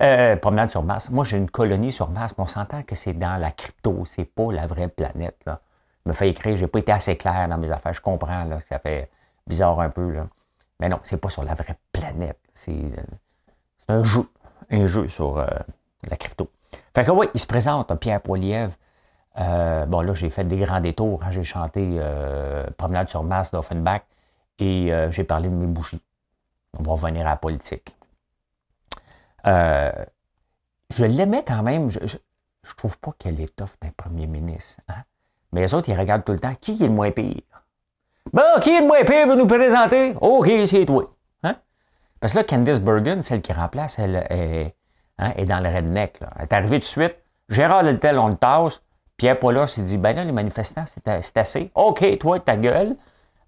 Euh, 0.00 0.36
promenade 0.36 0.70
sur 0.70 0.82
Mars. 0.82 1.10
Moi, 1.10 1.24
j'ai 1.24 1.36
une 1.36 1.50
colonie 1.50 1.92
sur 1.92 2.10
Mars, 2.10 2.34
mais 2.36 2.44
on 2.44 2.46
s'entend 2.46 2.82
que 2.82 2.94
c'est 2.94 3.14
dans 3.14 3.36
la 3.36 3.50
crypto, 3.50 4.04
c'est 4.04 4.24
pas 4.24 4.52
la 4.52 4.66
vraie 4.66 4.88
planète. 4.88 5.36
Là. 5.46 5.60
Je 6.04 6.10
me 6.10 6.14
fais 6.14 6.28
écrire, 6.28 6.56
j'ai 6.56 6.66
pas 6.66 6.78
été 6.78 6.92
assez 6.92 7.16
clair 7.16 7.48
dans 7.48 7.58
mes 7.58 7.70
affaires. 7.70 7.94
Je 7.94 8.00
comprends, 8.00 8.44
là, 8.44 8.60
ça 8.60 8.78
fait 8.78 9.10
bizarre 9.46 9.80
un 9.80 9.90
peu. 9.90 10.10
Là. 10.10 10.28
Mais 10.80 10.88
non, 10.88 11.00
c'est 11.02 11.16
pas 11.16 11.30
sur 11.30 11.42
la 11.42 11.54
vraie 11.54 11.76
planète. 11.92 12.38
C'est 12.54 12.70
euh, 12.70 13.02
un 13.88 14.02
jeu. 14.04 14.28
Un 14.70 14.86
jeu 14.86 15.08
sur 15.08 15.38
euh, 15.38 15.46
la 16.08 16.16
crypto. 16.16 16.50
Fait 16.94 17.04
que 17.04 17.10
oui, 17.10 17.28
il 17.34 17.40
se 17.40 17.46
présente, 17.46 17.94
Pierre 17.98 18.20
Poilievre. 18.20 18.74
bon, 19.36 20.00
là, 20.00 20.14
j'ai 20.14 20.30
fait 20.30 20.44
des 20.44 20.58
grands 20.58 20.80
détours. 20.80 21.22
Hein. 21.24 21.30
J'ai 21.30 21.44
chanté 21.44 22.00
Promenade 22.76 23.08
sur 23.08 23.22
Mars 23.24 23.50
d'Offenbach 23.50 24.02
et 24.58 24.92
j'ai 25.10 25.24
parlé 25.24 25.48
de 25.48 25.54
mes 25.54 25.66
bougies. 25.66 26.02
On 26.78 26.82
va 26.82 26.92
revenir 26.92 27.26
à 27.26 27.30
la 27.30 27.36
politique. 27.36 27.94
Euh, 29.46 29.92
je 30.90 31.04
l'aimais 31.04 31.44
quand 31.46 31.62
même. 31.62 31.90
Je, 31.90 31.98
ne 32.00 32.74
trouve 32.76 32.98
pas 32.98 33.12
qu'elle 33.18 33.36
tough 33.50 33.76
d'un 33.80 33.90
premier 33.96 34.26
ministre. 34.26 34.80
Hein. 34.88 35.02
Mais 35.52 35.62
les 35.62 35.74
autres, 35.74 35.88
ils 35.88 35.98
regardent 35.98 36.24
tout 36.24 36.32
le 36.32 36.40
temps 36.40 36.54
qui 36.54 36.72
est 36.72 36.86
le 36.86 36.92
moins 36.92 37.10
pire? 37.10 37.42
Bon, 38.32 38.42
qui 38.60 38.70
est 38.70 38.80
le 38.80 38.86
moins 38.86 39.04
pire? 39.04 39.26
Veut 39.26 39.36
nous 39.36 39.46
présenter? 39.46 40.14
OK, 40.20 40.50
c'est 40.66 40.84
toi. 40.84 41.14
Hein? 41.44 41.56
Parce 42.20 42.34
que 42.34 42.38
là, 42.38 42.44
Candice 42.44 42.80
Bergen, 42.80 43.22
celle 43.22 43.40
qui 43.40 43.52
remplace, 43.52 43.98
elle 43.98 44.26
est, 44.28 44.74
hein, 45.18 45.32
est 45.36 45.46
dans 45.46 45.60
le 45.60 45.70
redneck. 45.70 46.20
Là. 46.20 46.30
Elle 46.36 46.42
est 46.42 46.52
arrivée 46.52 46.76
tout 46.76 46.84
de 46.84 46.84
suite. 46.84 47.16
Gérard 47.48 47.84
Deltel, 47.84 48.18
on 48.18 48.28
le 48.28 48.36
tasse. 48.36 48.82
Pierre 49.16 49.38
Paula 49.38 49.66
s'est 49.66 49.82
dit, 49.82 49.96
ben 49.96 50.14
là, 50.14 50.24
les 50.24 50.32
manifestants, 50.32 50.84
c'est 50.86 51.36
assez. 51.36 51.70
OK, 51.74 52.18
toi, 52.18 52.38
ta 52.38 52.56
gueule. 52.56 52.96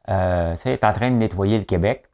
Euh, 0.08 0.56
tu 0.56 0.68
es 0.68 0.84
en 0.84 0.92
train 0.92 1.10
de 1.10 1.16
nettoyer 1.16 1.58
le 1.58 1.64
Québec 1.64 2.04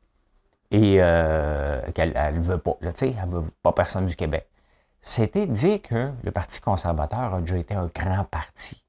et 0.70 0.96
euh, 1.00 1.80
qu'elle 1.92 2.12
ne 2.34 2.40
veut 2.40 2.58
pas, 2.58 2.76
elle 2.82 3.14
ne 3.28 3.36
veut 3.36 3.44
pas 3.62 3.72
personne 3.72 4.06
du 4.06 4.16
Québec. 4.16 4.48
C'était 5.00 5.46
dire 5.46 5.80
que 5.82 6.10
le 6.22 6.30
Parti 6.32 6.60
conservateur 6.60 7.34
a 7.34 7.40
déjà 7.40 7.56
été 7.56 7.74
un 7.74 7.88
grand 7.94 8.24
parti. 8.24 8.82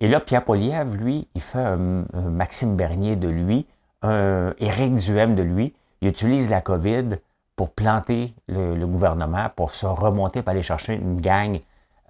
Et 0.00 0.08
là, 0.08 0.20
Pierre 0.20 0.44
Poliev, 0.44 0.96
lui, 0.96 1.28
il 1.34 1.40
fait 1.40 1.58
un, 1.58 2.04
Maxime 2.14 2.76
Bernier 2.76 3.16
de 3.16 3.28
lui, 3.28 3.66
un 4.02 4.54
Éric 4.58 4.94
Duhem 4.96 5.34
de 5.34 5.42
lui. 5.42 5.74
Il 6.00 6.08
utilise 6.08 6.48
la 6.48 6.62
COVID 6.62 7.18
pour 7.56 7.72
planter 7.74 8.34
le, 8.48 8.86
gouvernement, 8.86 9.50
pour 9.54 9.74
se 9.74 9.84
remonter, 9.84 10.40
pour 10.42 10.50
aller 10.50 10.62
chercher 10.62 10.94
une 10.94 11.20
gang 11.20 11.60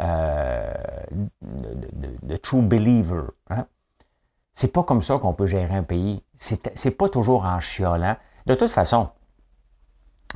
euh, 0.01 0.73
de, 1.41 2.37
true 2.37 2.63
believers. 2.63 3.33
Hein. 3.49 3.67
C'est 4.55 4.69
pas 4.69 4.83
comme 4.83 5.03
ça 5.03 5.19
qu'on 5.19 5.33
peut 5.33 5.47
gérer 5.47 5.75
un 5.75 5.83
pays. 5.83 6.23
C'est 6.39 6.91
pas 6.91 7.09
toujours 7.09 7.45
en 7.45 7.61
chiolant. 7.61 8.17
De 8.47 8.55
toute 8.55 8.71
façon, 8.71 9.11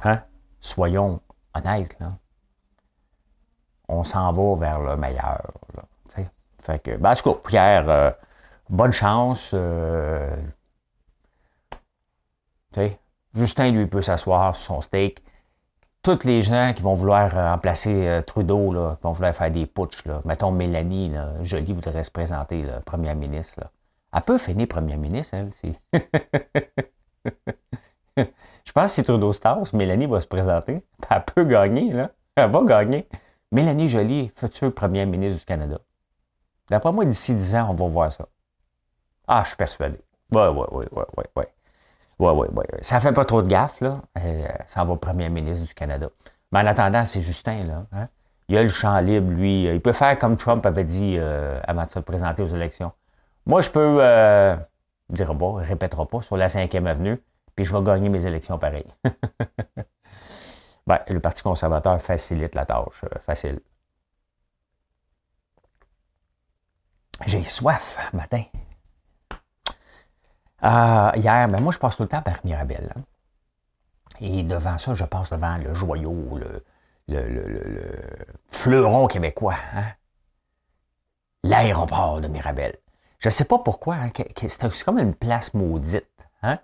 hein, 0.02 0.22
soyons 0.60 1.20
honnêtes, 1.54 1.96
là. 2.00 2.12
on 3.88 4.04
s'en 4.04 4.32
va 4.32 4.56
vers 4.56 4.80
le 4.80 4.96
meilleur. 4.96 5.52
fait 6.62 6.78
que, 6.78 6.96
ben, 6.96 7.12
en 7.12 7.14
tout 7.14 7.34
cas, 7.34 7.40
Pierre, 7.48 7.88
euh, 7.88 8.10
bonne 8.68 8.92
chance. 8.92 9.50
Euh, 9.52 10.34
Justin, 13.34 13.70
lui, 13.72 13.86
peut 13.86 14.02
s'asseoir 14.02 14.54
sur 14.54 14.64
son 14.64 14.80
steak. 14.80 15.22
Tous 16.02 16.24
les 16.24 16.42
gens 16.42 16.72
qui 16.74 16.82
vont 16.82 16.94
vouloir 16.94 17.32
remplacer 17.32 18.06
euh, 18.06 18.22
Trudeau, 18.22 18.72
là, 18.72 18.96
qui 18.96 19.02
vont 19.02 19.12
vouloir 19.12 19.34
faire 19.34 19.50
des 19.50 19.66
putsch, 19.66 20.04
là, 20.04 20.20
mettons 20.24 20.50
Mélanie, 20.50 21.08
là, 21.08 21.32
Jolie 21.42 21.72
voudrait 21.72 22.04
se 22.04 22.10
présenter, 22.10 22.62
le 22.62 22.80
premier 22.80 23.14
ministre. 23.14 23.60
Là. 23.60 23.70
Elle 24.14 24.22
peut 24.22 24.38
finir 24.38 24.68
première 24.68 24.98
ministre, 24.98 25.34
elle. 25.34 25.50
Je 28.64 28.72
pense 28.72 28.84
que 28.84 28.88
c'est 28.88 29.02
Trudeau 29.02 29.32
Stars, 29.32 29.66
Mélanie 29.72 30.06
va 30.06 30.20
se 30.20 30.26
présenter. 30.26 30.84
Elle 31.10 31.24
peut 31.24 31.44
gagner, 31.44 31.92
là. 31.92 32.10
Elle 32.36 32.50
va 32.50 32.62
gagner. 32.62 33.08
Mélanie 33.50 33.88
Joly, 33.88 34.30
future 34.34 34.72
première 34.72 35.06
ministre 35.06 35.40
du 35.40 35.44
Canada. 35.44 35.78
D'après 36.70 36.92
moi, 36.92 37.04
d'ici 37.04 37.34
10 37.34 37.56
ans, 37.56 37.66
on 37.70 37.74
va 37.74 37.88
voir 37.88 38.12
ça. 38.12 38.28
Ah, 39.26 39.42
je 39.42 39.48
suis 39.48 39.56
persuadé. 39.56 39.98
Ouais, 40.32 40.48
ouais, 40.48 40.66
ouais, 40.70 40.86
ouais, 40.92 41.04
ouais, 41.16 41.26
ouais. 41.36 41.48
Ouais, 42.18 42.30
ouais, 42.30 42.48
ouais. 42.48 42.66
Ça 42.80 43.00
fait 43.00 43.12
pas 43.12 43.24
trop 43.24 43.42
de 43.42 43.48
gaffe, 43.48 43.80
là. 43.80 44.00
Euh, 44.18 44.46
ça 44.66 44.84
va 44.84 44.96
premier 44.96 45.28
ministre 45.28 45.66
du 45.66 45.74
Canada. 45.74 46.08
Mais 46.52 46.60
en 46.60 46.66
attendant, 46.66 47.04
c'est 47.06 47.20
Justin, 47.20 47.64
là. 47.64 47.86
Hein. 47.92 48.08
Il 48.48 48.56
a 48.56 48.62
le 48.62 48.68
champ 48.68 48.98
libre, 49.00 49.32
lui. 49.32 49.64
Il 49.64 49.80
peut 49.80 49.92
faire 49.92 50.18
comme 50.18 50.36
Trump 50.36 50.64
avait 50.66 50.84
dit 50.84 51.16
euh, 51.18 51.60
avant 51.66 51.84
de 51.84 51.90
se 51.90 51.98
présenter 51.98 52.42
aux 52.42 52.48
élections. 52.48 52.92
Moi, 53.46 53.60
je 53.60 53.70
peux 53.70 53.98
euh, 54.00 54.56
dire 55.10 55.36
pas, 55.36 55.54
répétera 55.56 56.06
pas 56.06 56.22
sur 56.22 56.36
la 56.36 56.48
5e 56.48 56.86
avenue, 56.86 57.22
puis 57.54 57.64
je 57.64 57.76
vais 57.76 57.82
gagner 57.84 58.08
mes 58.08 58.24
élections 58.26 58.58
pareil. 58.58 58.86
ben, 60.86 60.98
le 61.08 61.20
Parti 61.20 61.42
conservateur 61.42 62.00
facilite 62.00 62.54
la 62.54 62.64
tâche, 62.64 63.04
euh, 63.04 63.18
facile. 63.20 63.60
J'ai 67.26 67.44
soif 67.44 67.98
matin. 68.12 68.44
Euh, 70.64 71.10
hier, 71.16 71.46
ben 71.48 71.60
moi, 71.60 71.72
je 71.72 71.78
passe 71.78 71.96
tout 71.96 72.02
le 72.02 72.08
temps 72.08 72.22
par 72.22 72.40
Mirabel. 72.44 72.92
Hein. 72.96 73.02
Et 74.20 74.42
devant 74.42 74.78
ça, 74.78 74.94
je 74.94 75.04
passe 75.04 75.30
devant 75.30 75.58
le 75.58 75.74
joyau, 75.74 76.38
le, 76.38 76.64
le, 77.08 77.94
fleuron 78.48 79.06
québécois. 79.06 79.56
Hein. 79.74 79.92
L'aéroport 81.42 82.20
de 82.22 82.28
Mirabel. 82.28 82.78
Je 83.24 83.30
ne 83.30 83.32
sais 83.32 83.46
pas 83.46 83.58
pourquoi, 83.58 83.94
hein, 83.94 84.10
c'est 84.36 84.84
comme 84.84 84.98
une 84.98 85.14
place 85.14 85.54
maudite. 85.54 86.04
Hein? 86.42 86.58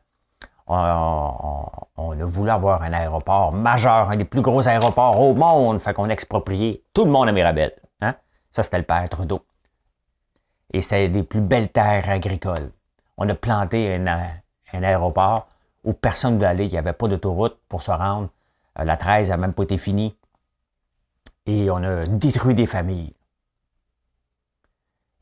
On, 0.66 1.64
a 1.96 2.24
voulu 2.26 2.50
avoir 2.50 2.82
un 2.82 2.92
aéroport 2.92 3.50
majeur, 3.50 4.10
un 4.10 4.16
des 4.18 4.26
plus 4.26 4.42
gros 4.42 4.68
aéroports 4.68 5.18
au 5.22 5.34
monde, 5.34 5.78
fait 5.80 5.94
qu'on 5.94 6.10
a 6.10 6.12
exproprié 6.12 6.84
tout 6.92 7.06
le 7.06 7.10
monde 7.10 7.30
à 7.30 7.32
Mirabel. 7.32 7.72
Hein? 8.02 8.14
Ça, 8.52 8.62
c'était 8.62 8.76
le 8.76 8.84
père 8.84 9.08
Trudeau. 9.08 9.40
Et 10.70 10.82
c'était 10.82 11.08
des 11.08 11.22
plus 11.22 11.40
belles 11.40 11.70
terres 11.70 12.10
agricoles. 12.10 12.72
On 13.16 13.26
a 13.30 13.34
planté 13.34 13.94
un, 13.94 14.82
aéroport 14.82 15.48
où 15.82 15.94
personne 15.94 16.32
ne 16.32 16.36
voulait 16.40 16.50
aller, 16.50 16.66
il 16.66 16.72
n'y 16.72 16.76
avait 16.76 16.92
pas 16.92 17.08
d'autoroute 17.08 17.58
pour 17.70 17.80
se 17.80 17.90
rendre. 17.90 18.28
Euh, 18.78 18.84
la 18.84 18.98
13 18.98 19.30
n'a 19.30 19.38
même 19.38 19.54
pas 19.54 19.62
été 19.62 19.78
finie. 19.78 20.14
Et 21.46 21.70
on 21.70 21.82
a 21.82 22.04
détruit 22.04 22.54
des 22.54 22.66
familles. 22.66 23.14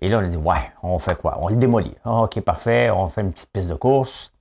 Et 0.00 0.08
là, 0.08 0.18
on 0.18 0.24
a 0.24 0.28
dit, 0.28 0.36
ouais, 0.36 0.72
on 0.82 0.98
fait 0.98 1.16
quoi? 1.16 1.38
On 1.40 1.48
le 1.48 1.56
démolit. 1.56 1.94
Ah, 2.04 2.22
OK, 2.22 2.40
parfait, 2.40 2.90
on 2.90 3.08
fait 3.08 3.22
une 3.22 3.32
petite 3.32 3.50
piste 3.52 3.68
de 3.68 3.74
course, 3.74 4.32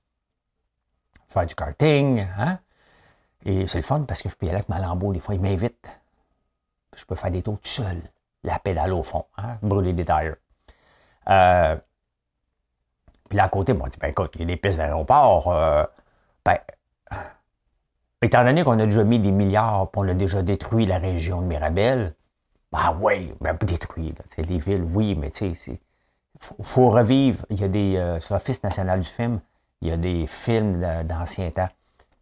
faire 1.28 1.46
du 1.46 1.54
karting, 1.54 2.26
hein? 2.38 2.58
Et 3.44 3.66
c'est 3.66 3.78
le 3.78 3.84
fun 3.84 4.02
parce 4.02 4.22
que 4.22 4.28
je 4.28 4.36
peux 4.36 4.46
y 4.46 4.48
aller 4.48 4.58
avec 4.58 4.68
ma 4.68 4.78
lambeau. 4.78 5.12
Des 5.12 5.20
fois, 5.20 5.34
il 5.34 5.40
m'invite. 5.40 5.88
Je 6.94 7.04
peux 7.04 7.14
faire 7.14 7.30
des 7.30 7.42
tours 7.42 7.58
tout 7.60 7.68
seul. 7.68 8.02
La 8.42 8.58
pédale 8.58 8.92
au 8.92 9.02
fond, 9.02 9.24
hein? 9.36 9.58
brûler 9.62 9.92
des 9.92 10.04
tires. 10.04 10.36
Euh, 11.28 11.76
puis 13.28 13.36
là, 13.36 13.44
à 13.44 13.48
côté, 13.48 13.72
on 13.72 13.86
dit, 13.86 13.98
ben 13.98 14.08
écoute, 14.08 14.32
il 14.34 14.40
y 14.40 14.44
a 14.44 14.46
des 14.46 14.56
pistes 14.56 14.78
d'aéroport. 14.78 15.52
Euh, 15.52 15.84
ben, 16.44 16.58
étant 18.22 18.44
donné 18.44 18.64
qu'on 18.64 18.78
a 18.78 18.86
déjà 18.86 19.04
mis 19.04 19.18
des 19.18 19.32
milliards, 19.32 19.90
puis 19.90 20.00
on 20.04 20.08
a 20.08 20.14
déjà 20.14 20.42
détruit 20.42 20.86
la 20.86 20.98
région 20.98 21.40
de 21.40 21.46
Mirabel, 21.46 22.14
ah 22.72 22.94
oui, 23.00 23.32
ben 23.40 23.56
détruit. 23.62 24.14
Là. 24.16 24.44
Les 24.44 24.58
villes, 24.58 24.86
oui, 24.92 25.14
mais 25.14 25.30
tu 25.30 25.54
sais, 25.54 25.72
il 25.72 26.64
faut, 26.64 26.90
revivre. 26.90 27.44
Il 27.50 27.60
y 27.60 27.64
a 27.64 27.68
des. 27.68 27.96
Euh, 27.96 28.20
sur 28.20 28.34
l'Office 28.34 28.62
national 28.62 29.00
du 29.00 29.08
film, 29.08 29.40
il 29.80 29.88
y 29.88 29.92
a 29.92 29.96
des 29.96 30.26
films 30.26 30.80
d'ancien 31.04 31.50
temps 31.50 31.68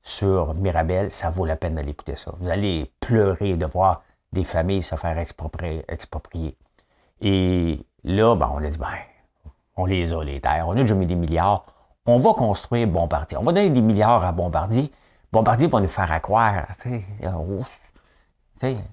sur 0.02 0.54
Mirabel. 0.54 1.10
Ça 1.10 1.30
vaut 1.30 1.46
la 1.46 1.56
peine 1.56 1.74
d'aller 1.74 1.90
écouter 1.90 2.16
ça. 2.16 2.32
Vous 2.38 2.48
allez 2.48 2.90
pleurer 3.00 3.56
de 3.56 3.66
voir 3.66 4.02
des 4.32 4.44
familles 4.44 4.82
se 4.82 4.94
faire 4.94 5.18
exproprier. 5.18 5.84
exproprier. 5.88 6.56
Et 7.20 7.84
là, 8.04 8.36
ben, 8.36 8.50
on 8.52 8.58
a 8.58 8.68
dit, 8.68 8.78
ben, 8.78 8.86
on 9.76 9.86
les 9.86 10.12
a, 10.12 10.22
les 10.22 10.40
terres. 10.40 10.68
On 10.68 10.72
a 10.72 10.82
déjà 10.82 10.94
mis 10.94 11.06
des 11.06 11.16
milliards. 11.16 11.66
On 12.06 12.18
va 12.18 12.34
construire 12.34 12.86
Bombardier. 12.86 13.36
On 13.36 13.42
va 13.42 13.52
donner 13.52 13.70
des 13.70 13.80
milliards 13.80 14.24
à 14.24 14.32
Bombardier. 14.32 14.92
Bombardier 15.32 15.66
va 15.66 15.80
nous 15.80 15.88
faire 15.88 16.10
accroire. 16.12 16.66
Tu 16.80 17.04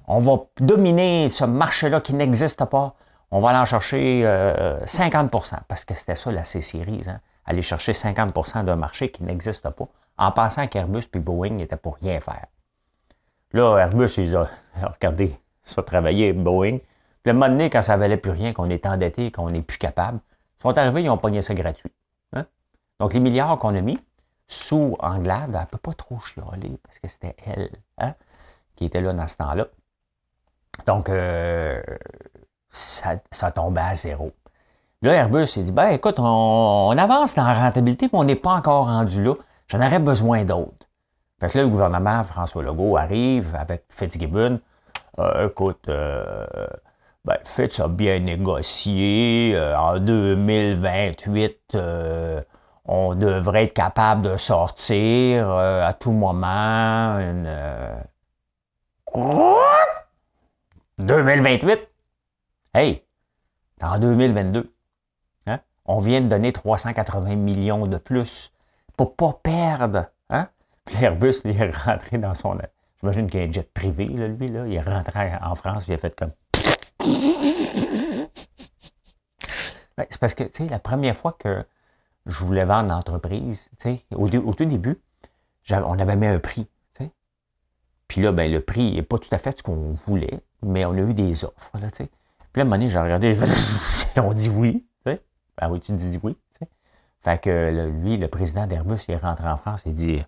on 0.07 0.19
va 0.19 0.39
dominer 0.59 1.29
ce 1.29 1.45
marché-là 1.45 2.01
qui 2.01 2.13
n'existe 2.13 2.65
pas. 2.65 2.95
On 3.31 3.39
va 3.39 3.49
aller 3.49 3.59
en 3.59 3.65
chercher 3.65 4.23
50% 4.85 5.53
euh, 5.53 5.57
parce 5.67 5.85
que 5.85 5.95
c'était 5.95 6.15
ça 6.15 6.31
la 6.31 6.43
C-Series. 6.43 7.03
Hein? 7.07 7.19
Aller 7.45 7.61
chercher 7.61 7.93
50% 7.93 8.63
d'un 8.65 8.75
marché 8.75 9.09
qui 9.09 9.23
n'existe 9.23 9.69
pas 9.69 9.87
en 10.17 10.31
pensant 10.31 10.67
qu'Airbus 10.67 11.03
et 11.13 11.19
Boeing 11.19 11.51
n'étaient 11.51 11.77
pour 11.77 11.97
rien 12.01 12.19
faire. 12.19 12.45
Là, 13.53 13.77
Airbus, 13.77 14.17
ils 14.17 14.35
ont 14.35 14.47
regardé 14.81 15.37
ça 15.63 15.81
travailler, 15.81 16.33
Boeing. 16.33 16.79
Puis 17.23 17.31
le 17.31 17.33
moment 17.33 17.49
donné, 17.49 17.69
quand 17.69 17.81
ça 17.81 17.97
valait 17.97 18.17
plus 18.17 18.31
rien, 18.31 18.53
qu'on 18.53 18.69
est 18.69 18.85
endetté, 18.85 19.31
qu'on 19.31 19.49
n'est 19.49 19.61
plus 19.61 19.77
capable, 19.77 20.19
ils 20.59 20.61
sont 20.61 20.77
arrivés, 20.77 21.03
ils 21.03 21.09
ont 21.09 21.17
pogné 21.17 21.41
ça 21.41 21.53
gratuit. 21.53 21.91
Hein? 22.33 22.45
Donc, 22.99 23.13
les 23.13 23.19
milliards 23.19 23.57
qu'on 23.57 23.75
a 23.75 23.81
mis 23.81 23.99
sous 24.47 24.95
Anglade, 24.99 25.51
elle 25.53 25.61
ne 25.61 25.65
peut 25.65 25.77
pas 25.77 25.93
trop 25.93 26.19
chialer 26.19 26.77
parce 26.83 26.99
que 26.99 27.07
c'était 27.07 27.35
elle 27.45 27.69
hein, 27.97 28.13
qui 28.75 28.85
était 28.85 29.01
là 29.01 29.13
dans 29.13 29.27
ce 29.27 29.37
temps-là. 29.37 29.67
Donc, 30.87 31.09
euh, 31.09 31.81
ça, 32.69 33.51
tombait 33.53 33.81
à 33.81 33.95
zéro. 33.95 34.31
Là, 35.01 35.13
Airbus, 35.13 35.57
il 35.57 35.65
dit, 35.65 35.71
ben 35.71 35.89
écoute, 35.89 36.15
on, 36.17 36.95
avance 36.97 37.35
dans 37.35 37.45
la 37.45 37.53
rentabilité, 37.53 38.09
mais 38.11 38.19
on 38.19 38.23
n'est 38.23 38.35
pas 38.35 38.53
encore 38.53 38.85
rendu 38.85 39.23
là. 39.23 39.35
J'en 39.67 39.79
aurais 39.79 39.99
besoin 39.99 40.45
d'autres. 40.45 40.87
Fait 41.39 41.49
que 41.49 41.57
là, 41.57 41.63
le 41.63 41.69
gouvernement, 41.69 42.23
François 42.23 42.63
Legault, 42.63 42.97
arrive 42.97 43.55
avec 43.55 43.85
Fitzgibbon. 43.89 44.59
Euh, 45.19 45.49
écoute, 45.49 45.85
euh, 45.89 46.45
ben, 47.25 47.37
Fitz 47.43 47.79
a 47.79 47.87
bien 47.87 48.19
négocié. 48.19 49.57
En 49.77 49.99
2028, 49.99 51.77
on 52.85 53.15
devrait 53.15 53.65
être 53.65 53.73
capable 53.73 54.21
de 54.23 54.37
sortir 54.37 55.49
à 55.49 55.93
tout 55.93 56.11
moment 56.11 57.19
une... 57.19 57.49
2028? 60.97 61.79
Hey, 62.73 63.03
en 63.79 63.99
2022, 63.99 64.73
hein? 65.45 65.59
on 65.85 65.99
vient 65.99 66.21
de 66.21 66.27
donner 66.27 66.51
380 66.51 67.35
millions 67.35 67.85
de 67.85 67.97
plus 67.97 68.51
pour 68.97 69.15
pas 69.15 69.33
perdre. 69.43 70.05
Hein? 70.31 70.47
Puis 70.85 70.97
l'Airbus, 70.97 71.35
il 71.45 71.61
est 71.61 71.69
rentré 71.69 72.17
dans 72.17 72.33
son. 72.33 72.57
J'imagine 73.01 73.29
qu'il 73.29 73.39
y 73.41 73.43
a 73.43 73.47
un 73.47 73.51
jet 73.51 73.71
privé, 73.71 74.07
là, 74.07 74.27
lui, 74.27 74.47
là. 74.47 74.65
Il 74.65 74.73
est 74.73 74.81
rentré 74.81 75.33
en 75.41 75.53
France, 75.53 75.85
il 75.87 75.93
a 75.93 75.97
fait 75.97 76.15
comme. 76.15 76.31
Ben, 79.95 80.07
c'est 80.09 80.19
parce 80.19 80.33
que, 80.33 80.43
tu 80.45 80.63
sais, 80.63 80.69
la 80.69 80.79
première 80.79 81.15
fois 81.15 81.35
que 81.37 81.63
je 82.25 82.43
voulais 82.43 82.65
vendre 82.65 82.89
l'entreprise, 82.89 83.69
tu 83.79 83.89
sais, 83.89 84.05
au, 84.15 84.27
tout 84.27 84.65
début, 84.65 84.99
on 85.69 85.99
avait 85.99 86.15
mis 86.15 86.25
un 86.25 86.39
prix. 86.39 86.67
Puis 88.13 88.21
là, 88.21 88.31
ben, 88.31 88.51
le 88.51 88.61
prix 88.61 88.93
n'est 88.93 89.01
pas 89.01 89.17
tout 89.17 89.29
à 89.31 89.39
fait 89.39 89.57
ce 89.57 89.63
qu'on 89.63 89.93
voulait, 90.05 90.39
mais 90.61 90.85
on 90.85 90.91
a 90.91 90.99
eu 90.99 91.15
des 91.15 91.43
offres. 91.45 91.71
Là. 91.81 91.87
Puis 91.89 92.05
là, 92.05 92.09
à 92.57 92.61
un 92.61 92.63
moment 92.65 92.75
donné, 92.75 92.91
j'ai 92.91 92.99
regardé, 92.99 93.35
on 94.17 94.33
dit 94.33 94.49
oui. 94.49 94.85
Tu 95.03 95.11
sais. 95.11 95.21
Ben 95.57 95.67
oui, 95.71 95.79
tu 95.79 95.93
dis 95.93 96.19
oui. 96.21 96.37
Fait 97.21 97.41
que 97.41 97.89
lui, 98.03 98.17
le 98.17 98.27
président 98.27 98.67
d'Airbus, 98.67 98.99
il 99.07 99.15
est 99.15 99.17
rentré 99.17 99.47
en 99.49 99.57
France 99.57 99.81
et 99.87 99.89
dit 99.89 100.23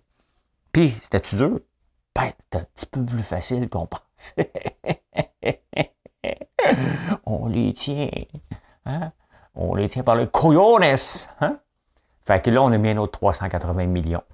Puis, 0.72 0.96
c'était-tu 1.00 1.36
dur? 1.36 1.60
Ben, 2.12 2.32
c'était 2.40 2.58
un 2.58 2.66
petit 2.74 2.86
peu 2.86 3.04
plus 3.04 3.22
facile 3.22 3.68
qu'on 3.68 3.86
pensait. 4.16 4.50
On 7.24 7.46
les 7.46 7.72
tient. 7.72 8.10
Hein? 8.84 9.12
On 9.54 9.76
les 9.76 9.88
tient 9.88 10.02
par 10.02 10.16
le 10.16 10.26
coyones. 10.26 10.82
Hein? 11.40 11.60
Fait 12.24 12.42
que 12.42 12.50
là, 12.50 12.64
on 12.64 12.72
a 12.72 12.78
mis 12.78 12.88
un 12.88 12.96
autre 12.96 13.12
380 13.12 13.86
millions. 13.86 14.24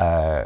Euh, 0.00 0.44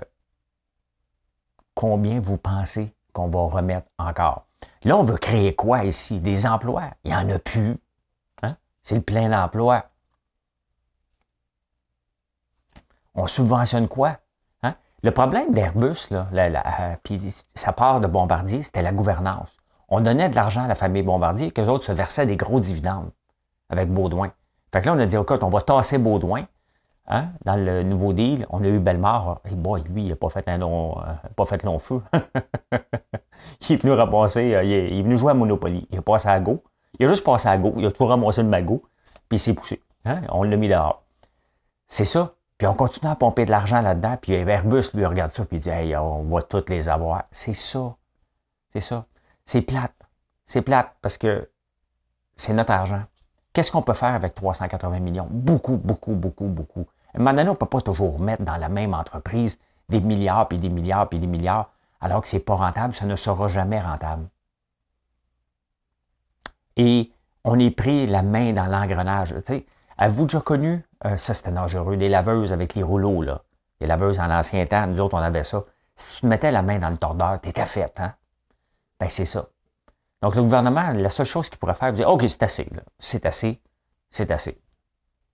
combien 1.77 2.19
vous 2.19 2.39
pensez 2.39 2.93
qu'on 3.13 3.29
va 3.29 3.43
remettre 3.43 3.87
encore? 3.99 4.47
Là, 4.83 4.97
on 4.97 5.05
veut 5.05 5.19
créer 5.19 5.55
quoi 5.55 5.85
ici? 5.85 6.19
Des 6.19 6.47
emplois. 6.47 6.91
Il 7.05 7.11
n'y 7.11 7.17
en 7.17 7.29
a 7.31 7.39
plus. 7.39 7.77
Hein? 8.43 8.57
C'est 8.83 8.97
le 8.97 9.03
plein 9.03 9.29
d'emploi. 9.29 9.85
On 13.15 13.27
subventionne 13.27 13.87
quoi? 13.89 14.17
Hein? 14.63 14.75
Le 15.03 15.11
problème 15.13 15.53
d'Airbus, 15.53 16.09
là, 16.11 16.29
euh, 16.33 16.97
puis 17.05 17.21
sa 17.55 17.73
part 17.73 18.01
de 18.01 18.07
Bombardier, 18.07 18.63
c'était 18.63 18.83
la 18.83 18.93
gouvernance. 18.93 19.57
On 19.89 20.01
donnait 20.01 20.29
de 20.29 20.35
l'argent 20.35 20.65
à 20.65 20.69
la 20.69 20.75
famille 20.75 21.03
Bombardier, 21.03 21.53
qu'eux 21.53 21.67
autres 21.67 21.85
se 21.85 21.93
versaient 21.93 22.27
des 22.27 22.37
gros 22.37 22.61
dividendes 22.61 23.11
avec 23.71 23.89
Baudouin. 23.91 24.33
Fait 24.73 24.81
que 24.81 24.87
là, 24.87 24.95
on 24.95 24.99
a 24.99 25.07
dit, 25.07 25.17
écoute, 25.17 25.43
on 25.43 25.49
va 25.49 25.63
tasser 25.63 25.99
Baudouin. 25.99 26.47
Hein, 27.09 27.29
dans 27.45 27.55
le 27.55 27.85
nouveau 27.85 28.13
deal, 28.13 28.47
on 28.51 28.63
a 28.65 28.67
eu 28.67 28.81
Bellemare. 28.81 29.41
Et 29.49 29.55
boy, 29.55 29.83
lui, 29.89 30.03
il 30.03 30.09
n'a 30.09 30.17
pas 30.17 30.29
fait 30.29 30.49
un 30.49 30.59
long, 30.59 30.99
euh, 30.99 31.13
pas 31.37 31.45
fait 31.45 31.63
long 31.63 31.79
feu. 31.79 32.03
il 33.69 33.73
est 33.73 33.77
venu 33.77 33.93
rapasser, 33.93 34.55
euh, 34.55 34.65
il, 34.65 34.73
est, 34.73 35.03
venu 35.03 35.17
jouer 35.17 35.31
à 35.31 35.35
Monopoly. 35.35 35.87
Il 35.91 35.99
a 35.99 36.03
passé 36.03 36.29
à 36.29 36.41
Go. 36.41 36.65
Il 36.99 37.07
a 37.07 37.09
juste 37.09 37.25
passé 37.25 37.49
à 37.49 37.57
Go. 37.57 37.75
Il 37.77 37.87
a 37.87 37.93
tout 37.93 38.07
ramassé 38.07 38.43
de 38.43 38.49
Mago. 38.49 38.83
Puis 39.29 39.37
il 39.37 39.39
s'est 39.39 39.55
poussé. 39.55 39.81
Hein? 40.05 40.23
On 40.31 40.43
l'a 40.43 40.57
mis 40.57 40.69
dehors. 40.69 41.05
C'est 41.87 42.05
ça. 42.05 42.35
Puis 42.59 42.67
on 42.67 42.75
continue 42.75 43.11
à 43.11 43.15
pomper 43.15 43.45
de 43.45 43.51
l'argent 43.51 43.83
là-dedans, 43.83 44.17
puis 44.21 44.33
Airbus, 44.33 44.85
lui, 44.95 45.05
regarde 45.05 45.31
ça, 45.31 45.45
puis 45.45 45.59
il 45.59 45.61
dit 45.61 45.69
Hey, 45.69 45.95
on 45.97 46.25
va 46.25 46.43
toutes 46.43 46.71
les 46.71 46.89
avoir. 46.89 47.25
C'est 47.31 47.55
ça. 47.55 47.95
C'est 48.73 48.81
ça. 48.81 49.05
C'est 49.45 49.63
plate. 49.63 49.95
C'est 50.47 50.63
plate 50.63 50.95
parce 51.03 51.19
que 51.19 51.51
c'est 52.35 52.53
notre 52.53 52.73
argent. 52.73 53.03
Qu'est-ce 53.53 53.71
qu'on 53.71 53.83
peut 53.83 53.95
faire 53.95 54.15
avec 54.15 54.35
380 54.35 55.01
millions? 55.01 55.29
Beaucoup, 55.31 55.77
beaucoup, 55.77 56.15
beaucoup, 56.15 56.47
beaucoup. 56.47 56.87
Un 57.17 57.21
moment 57.21 57.33
donné, 57.33 57.49
on 57.49 57.53
ne 57.53 57.59
peut 57.59 57.67
pas 57.67 57.81
toujours 57.81 58.21
mettre 58.21 58.43
dans 58.43 58.57
la 58.57 58.69
même 58.69 58.93
entreprise 58.93 59.59
des 59.89 60.01
milliards, 60.01 60.49
puis 60.49 60.59
des 60.59 60.69
milliards, 60.69 61.09
puis 61.09 61.19
des 61.19 61.27
milliards, 61.27 61.71
alors 62.01 62.21
que 62.21 62.29
ce 62.29 62.37
n'est 62.37 62.43
pas 62.43 62.55
rentable, 62.55 62.95
ça 62.95 63.07
ne 63.07 63.17
sera 63.17 63.49
jamais 63.49 63.81
rentable. 63.81 64.29
Et 66.77 67.11
on 67.45 67.59
est 67.59 67.71
pris 67.71 68.07
la 68.07 68.23
main 68.23 68.53
dans 68.53 68.67
l'engrenage. 68.67 69.35
Avez-vous 69.97 70.27
déjà 70.27 70.41
connu, 70.41 70.85
euh, 71.07 71.17
ça 71.17 71.33
c'était 71.33 71.53
dangereux, 71.53 71.97
des 71.97 72.11
laveuses 72.11 72.53
avec 72.53 72.75
les 72.75 72.83
rouleaux, 72.83 73.23
là? 73.23 73.43
Les 73.81 73.87
laveuses 73.87 74.19
en 74.19 74.31
ancien 74.31 74.67
temps, 74.67 74.87
nous 74.87 75.01
autres, 75.01 75.15
on 75.15 75.23
avait 75.23 75.45
ça. 75.45 75.65
Si 75.97 76.21
tu 76.21 76.27
mettais 76.27 76.51
la 76.51 76.63
main 76.63 76.79
dans 76.79 76.91
le 76.91 76.99
tordeur, 76.99 77.41
t'étais 77.41 77.65
faite, 77.65 77.99
hein? 77.99 78.15
Ben, 79.01 79.09
c'est 79.09 79.27
ça. 79.27 79.47
Donc, 80.23 80.35
le 80.35 80.43
gouvernement, 80.43 80.93
la 80.93 81.11
seule 81.11 81.27
chose 81.27 81.49
qu'il 81.49 81.59
pourrait 81.59 81.75
faire, 81.75 81.89
c'est 81.89 81.97
dire, 81.97 82.11
OK, 82.11 82.25
c'est 82.29 82.43
assez, 82.43 82.69
là. 82.75 82.83
C'est 82.99 83.25
assez, 83.25 83.61
c'est 84.11 84.31
assez. 84.31 84.61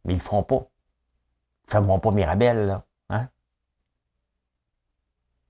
Mais 0.04 0.12
ils 0.14 0.16
le 0.16 0.22
feront 0.22 0.42
pas. 0.42 0.66
Fermeront 1.72 2.00
pas 2.00 2.10
Mirabelle, 2.10 2.66
là. 2.66 2.82
Hein? 3.08 3.28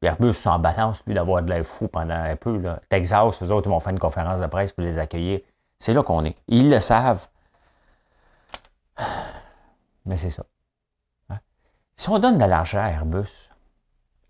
Airbus 0.02 0.36
en 0.46 0.60
balance, 0.60 1.02
lui, 1.04 1.14
d'avoir 1.14 1.42
de 1.42 1.48
l'air 1.48 1.64
fou 1.64 1.88
pendant 1.88 2.14
un 2.14 2.36
peu, 2.36 2.58
là. 2.58 2.78
Texas, 2.88 3.42
eux 3.42 3.50
autres, 3.50 3.66
ils 3.66 3.70
vont 3.70 3.80
faire 3.80 3.92
une 3.92 3.98
conférence 3.98 4.40
de 4.40 4.46
presse 4.46 4.72
pour 4.72 4.84
les 4.84 4.98
accueillir. 4.98 5.40
C'est 5.80 5.92
là 5.92 6.04
qu'on 6.04 6.24
est. 6.24 6.40
Ils 6.46 6.70
le 6.70 6.78
savent. 6.78 7.26
Mais 10.06 10.16
c'est 10.16 10.30
ça. 10.30 10.44
Hein? 11.28 11.40
Si 11.96 12.08
on 12.08 12.20
donne 12.20 12.38
de 12.38 12.44
l'argent 12.44 12.78
à 12.78 12.90
Airbus, 12.90 13.50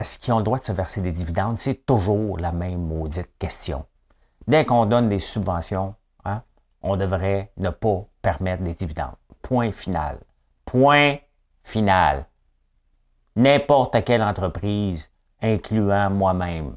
est-ce 0.01 0.19
qu'ils 0.19 0.33
ont 0.33 0.39
le 0.39 0.45
droit 0.45 0.59
de 0.59 0.65
se 0.65 0.73
verser 0.73 1.03
des 1.03 1.13
dividendes? 1.13 1.59
C'est 1.59 1.85
toujours 1.85 2.39
la 2.39 2.53
même 2.53 2.87
maudite 2.87 3.29
question. 3.39 3.85
Dès 4.47 4.65
qu'on 4.65 4.87
donne 4.87 5.11
des 5.11 5.19
subventions, 5.19 5.95
hein, 6.25 6.43
on 6.81 6.97
devrait 6.97 7.53
ne 7.59 7.69
pas 7.69 8.07
permettre 8.23 8.63
des 8.63 8.73
dividendes. 8.73 9.17
Point 9.43 9.73
final. 9.73 10.21
Point 10.65 11.19
final. 11.63 12.27
N'importe 13.37 14.05
quelle 14.05 14.23
entreprise, 14.23 15.11
incluant 15.41 16.11
moi-même. 16.11 16.77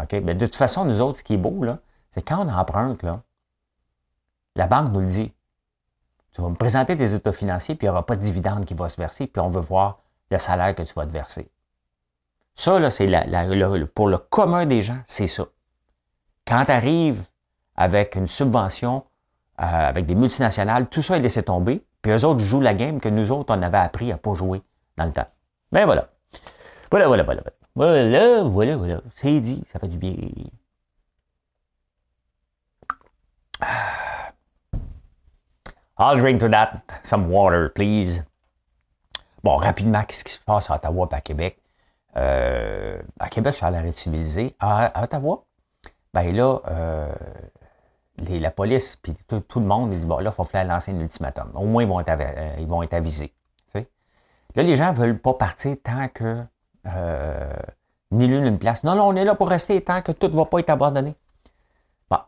OK? 0.00 0.12
Mais 0.22 0.34
de 0.34 0.46
toute 0.46 0.56
façon, 0.56 0.84
nous 0.84 1.00
autres, 1.00 1.18
ce 1.18 1.22
qui 1.22 1.34
est 1.34 1.38
beau, 1.38 1.64
là, 1.64 1.78
c'est 2.10 2.22
quand 2.22 2.44
on 2.44 2.48
emprunte, 2.48 3.02
là, 3.02 3.22
la 4.56 4.66
banque 4.66 4.92
nous 4.92 5.00
le 5.00 5.06
dit. 5.06 5.32
Tu 6.32 6.42
vas 6.42 6.48
me 6.48 6.54
présenter 6.54 6.96
tes 6.96 7.14
états 7.14 7.32
financiers, 7.32 7.74
puis 7.74 7.86
il 7.86 7.90
n'y 7.90 7.92
aura 7.92 8.04
pas 8.04 8.16
de 8.16 8.22
dividende 8.22 8.64
qui 8.64 8.74
va 8.74 8.88
se 8.88 8.96
verser, 8.96 9.26
puis 9.26 9.40
on 9.40 9.48
veut 9.48 9.60
voir 9.60 10.00
le 10.30 10.38
salaire 10.38 10.74
que 10.74 10.82
tu 10.82 10.94
vas 10.94 11.06
te 11.06 11.12
verser. 11.12 11.50
Ça, 12.54 12.78
là, 12.78 12.90
c'est 12.90 13.08
pour 13.94 14.08
le 14.08 14.18
commun 14.18 14.66
des 14.66 14.82
gens, 14.82 14.98
c'est 15.06 15.26
ça. 15.26 15.46
Quand 16.46 16.64
tu 16.64 16.72
arrives 16.72 17.24
avec 17.76 18.16
une 18.16 18.26
subvention, 18.26 19.04
euh, 19.60 19.64
avec 19.64 20.06
des 20.06 20.14
multinationales, 20.14 20.88
tout 20.88 21.02
ça 21.02 21.16
est 21.16 21.20
laissé 21.20 21.42
tomber, 21.42 21.84
puis 22.02 22.12
eux 22.12 22.24
autres 22.24 22.44
jouent 22.44 22.60
la 22.60 22.74
game 22.74 23.00
que 23.00 23.08
nous 23.08 23.30
autres, 23.32 23.54
on 23.56 23.62
avait 23.62 23.78
appris 23.78 24.10
à 24.10 24.14
ne 24.14 24.18
pas 24.20 24.34
jouer 24.34 24.62
dans 24.96 25.04
le 25.04 25.12
temps. 25.12 25.26
Ben 25.72 25.84
voilà. 25.84 26.08
Voilà, 26.90 27.06
voilà, 27.06 27.22
voilà. 27.22 27.42
Voilà, 27.74 28.42
voilà, 28.42 28.76
voilà. 28.76 29.00
C'est 29.14 29.40
dit, 29.40 29.62
ça 29.72 29.78
fait 29.78 29.88
du 29.88 29.98
bien. 29.98 30.14
Ah. 33.60 34.32
I'll 35.98 36.20
drink 36.20 36.40
to 36.40 36.48
that. 36.48 36.82
Some 37.02 37.28
water, 37.30 37.68
please. 37.68 38.22
Bon, 39.42 39.56
rapidement, 39.56 40.04
qu'est-ce 40.04 40.24
qui 40.24 40.32
se 40.32 40.38
passe 40.38 40.70
à 40.70 40.76
Ottawa 40.76 41.08
et 41.10 41.14
à 41.14 41.20
Québec? 41.20 41.60
Euh, 42.16 43.00
à 43.18 43.28
Québec, 43.28 43.54
ça 43.54 43.66
a 43.66 43.70
l'air 43.70 43.84
civilisé. 43.96 44.56
À, 44.60 45.02
Ottawa, 45.02 45.44
ben 46.14 46.34
là, 46.34 46.60
euh, 46.68 47.12
la 48.18 48.50
police 48.50 48.96
puis 48.96 49.14
tout, 49.26 49.60
le 49.60 49.66
monde 49.66 49.90
dit 49.90 50.04
bon, 50.04 50.18
là, 50.18 50.30
il 50.30 50.34
faut 50.34 50.44
faire 50.44 50.64
lancer 50.64 50.92
un 50.92 51.00
ultimatum. 51.00 51.50
Au 51.54 51.64
moins, 51.64 51.82
ils 51.82 51.88
vont 51.88 52.00
être, 52.00 52.08
euh, 52.10 52.56
ils 52.58 52.66
vont 52.66 52.82
être 52.82 52.94
avisés. 52.94 53.32
Là, 54.54 54.62
les 54.62 54.76
gens 54.76 54.92
ne 54.92 54.96
veulent 54.96 55.18
pas 55.18 55.34
partir 55.34 55.76
tant 55.82 56.08
que 56.08 56.42
Ni 58.10 58.26
l'une 58.26 58.46
une 58.46 58.58
place. 58.58 58.82
Non, 58.84 58.94
non, 58.94 59.08
on 59.08 59.16
est 59.16 59.24
là 59.24 59.34
pour 59.34 59.48
rester 59.48 59.80
tant 59.82 60.00
que 60.00 60.12
tout 60.12 60.28
ne 60.28 60.36
va 60.36 60.46
pas 60.46 60.60
être 60.60 60.70
abandonné. 60.70 61.14
Bon. 62.10 62.18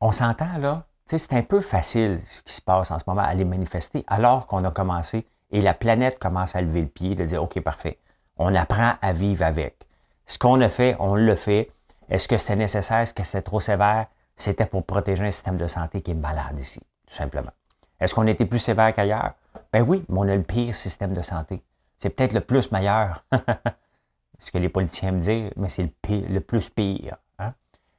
On 0.00 0.12
s'entend, 0.12 0.56
là. 0.58 0.86
c'est 1.06 1.34
un 1.34 1.42
peu 1.42 1.60
facile 1.60 2.20
ce 2.24 2.42
qui 2.42 2.54
se 2.54 2.62
passe 2.62 2.90
en 2.90 2.98
ce 2.98 3.04
moment 3.06 3.28
les 3.34 3.44
manifester 3.44 4.04
alors 4.06 4.46
qu'on 4.46 4.64
a 4.64 4.70
commencé 4.70 5.26
et 5.50 5.60
la 5.60 5.74
planète 5.74 6.18
commence 6.18 6.56
à 6.56 6.62
lever 6.62 6.80
le 6.80 6.88
pied, 6.88 7.14
de 7.14 7.24
dire 7.24 7.42
OK, 7.42 7.60
parfait. 7.60 7.98
On 8.38 8.54
apprend 8.54 8.94
à 9.02 9.12
vivre 9.12 9.44
avec. 9.44 9.86
Ce 10.24 10.38
qu'on 10.38 10.60
a 10.60 10.68
fait, 10.68 10.96
on 10.98 11.14
le 11.14 11.34
fait. 11.34 11.70
Est-ce 12.08 12.26
que 12.26 12.36
c'était 12.36 12.56
nécessaire? 12.56 12.98
Est-ce 12.98 13.14
que 13.14 13.24
c'était 13.24 13.42
trop 13.42 13.60
sévère? 13.60 14.06
C'était 14.36 14.66
pour 14.66 14.84
protéger 14.84 15.24
un 15.24 15.30
système 15.30 15.56
de 15.56 15.66
santé 15.66 16.02
qui 16.02 16.10
est 16.10 16.14
malade 16.14 16.58
ici, 16.58 16.80
tout 17.06 17.14
simplement. 17.14 17.52
Est-ce 17.98 18.14
qu'on 18.14 18.26
était 18.26 18.44
plus 18.44 18.58
sévère 18.58 18.94
qu'ailleurs? 18.94 19.32
Ben 19.72 19.82
oui, 19.82 20.04
mais 20.08 20.18
on 20.18 20.28
a 20.28 20.36
le 20.36 20.42
pire 20.42 20.74
système 20.74 21.14
de 21.14 21.22
santé. 21.22 21.62
C'est 21.98 22.10
peut-être 22.10 22.34
le 22.34 22.42
plus 22.42 22.70
meilleur. 22.70 23.24
ce 24.38 24.50
que 24.50 24.58
les 24.58 24.68
politiciens 24.68 25.12
me 25.12 25.20
disent, 25.20 25.50
mais 25.56 25.70
c'est 25.70 25.82
le, 25.82 26.28
le 26.28 26.40
plus 26.40 26.68
pire. 26.68 27.16
Hein? 27.38 27.54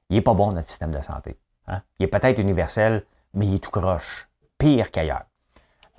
Il 0.10 0.17
n'est 0.17 0.21
pas 0.21 0.34
bon, 0.34 0.52
notre 0.52 0.69
système 0.69 0.91
de 0.91 1.02
santé. 1.02 1.38
Hein? 1.67 1.82
Il 2.00 2.04
est 2.04 2.08
peut-être 2.08 2.39
universel, 2.39 3.04
mais 3.34 3.47
il 3.47 3.56
est 3.56 3.60
tout 3.60 3.71
croche. 3.71 4.30
Pire 4.58 4.91
qu'ailleurs. 4.91 5.23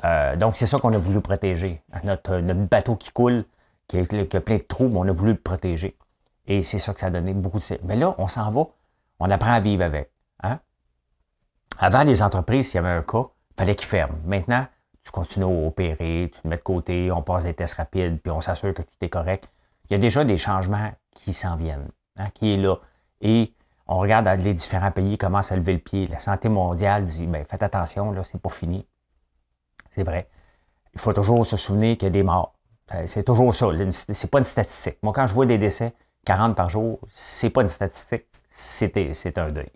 Euh, 0.04 0.36
donc, 0.36 0.56
c'est 0.56 0.66
ça 0.66 0.78
qu'on 0.78 0.92
a 0.92 0.98
voulu 0.98 1.20
protéger. 1.20 1.82
Notre, 2.04 2.40
bateau 2.40 2.96
qui 2.96 3.10
coule, 3.10 3.44
qui 3.88 3.98
a, 3.98 4.04
plein 4.04 4.56
de 4.56 4.62
trous, 4.62 4.90
on 4.94 5.08
a 5.08 5.12
voulu 5.12 5.32
le 5.32 5.38
protéger. 5.38 5.96
Et 6.46 6.62
c'est 6.62 6.78
ça 6.78 6.94
que 6.94 7.00
ça 7.00 7.06
a 7.06 7.10
donné 7.10 7.34
beaucoup 7.34 7.58
de... 7.58 7.64
Mais 7.82 7.96
là, 7.96 8.14
on 8.18 8.28
s'en 8.28 8.50
va. 8.50 8.66
On 9.18 9.30
apprend 9.30 9.52
à 9.52 9.60
vivre 9.60 9.84
avec. 9.84 10.10
Hein? 10.42 10.60
Avant, 11.78 12.02
les 12.02 12.22
entreprises, 12.22 12.68
s'il 12.68 12.76
y 12.76 12.78
avait 12.78 12.96
un 12.96 13.02
cas, 13.02 13.26
il 13.50 13.54
fallait 13.56 13.74
qu'ils 13.76 13.88
ferment. 13.88 14.18
Maintenant, 14.24 14.66
tu 15.04 15.10
continues 15.10 15.46
à 15.46 15.66
opérer, 15.66 16.30
tu 16.32 16.40
te 16.40 16.48
mets 16.48 16.56
de 16.56 16.62
côté, 16.62 17.10
on 17.10 17.22
passe 17.22 17.44
des 17.44 17.54
tests 17.54 17.74
rapides, 17.74 18.20
puis 18.20 18.30
on 18.30 18.40
s'assure 18.40 18.74
que 18.74 18.82
tout 18.82 18.96
est 19.00 19.08
correct. 19.08 19.48
Il 19.88 19.92
y 19.92 19.96
a 19.96 19.98
déjà 19.98 20.24
des 20.24 20.36
changements 20.36 20.92
qui 21.12 21.32
s'en 21.32 21.56
viennent, 21.56 21.88
hein, 22.16 22.28
qui 22.34 22.54
est 22.54 22.56
là. 22.56 22.76
Et 23.20 23.54
on 23.86 23.98
regarde 23.98 24.26
les 24.40 24.54
différents 24.54 24.90
pays 24.90 25.16
commencent 25.16 25.50
à 25.50 25.56
lever 25.56 25.72
le 25.72 25.78
pied. 25.78 26.08
La 26.08 26.18
santé 26.18 26.48
mondiale 26.48 27.04
dit, 27.04 27.26
ben, 27.26 27.44
faites 27.44 27.62
attention, 27.62 28.12
là, 28.12 28.22
c'est 28.22 28.40
pas 28.40 28.50
fini. 28.50 28.86
C'est 29.94 30.02
vrai. 30.02 30.28
Il 30.94 31.00
faut 31.00 31.12
toujours 31.12 31.46
se 31.46 31.56
souvenir 31.56 31.96
qu'il 31.96 32.06
y 32.06 32.10
a 32.10 32.10
des 32.10 32.22
morts. 32.22 32.54
Euh, 32.94 33.04
c'est 33.06 33.24
toujours 33.24 33.54
ça. 33.54 33.68
C'est 34.12 34.30
pas 34.30 34.38
une 34.38 34.44
statistique. 34.44 34.98
Moi, 35.02 35.12
quand 35.12 35.26
je 35.26 35.34
vois 35.34 35.46
des 35.46 35.58
décès, 35.58 35.94
40 36.24 36.54
par 36.54 36.68
jour, 36.68 37.00
c'est 37.10 37.50
pas 37.50 37.62
une 37.62 37.68
statistique, 37.68 38.26
c'est 38.50 39.38
un 39.38 39.50
deuil. 39.50 39.70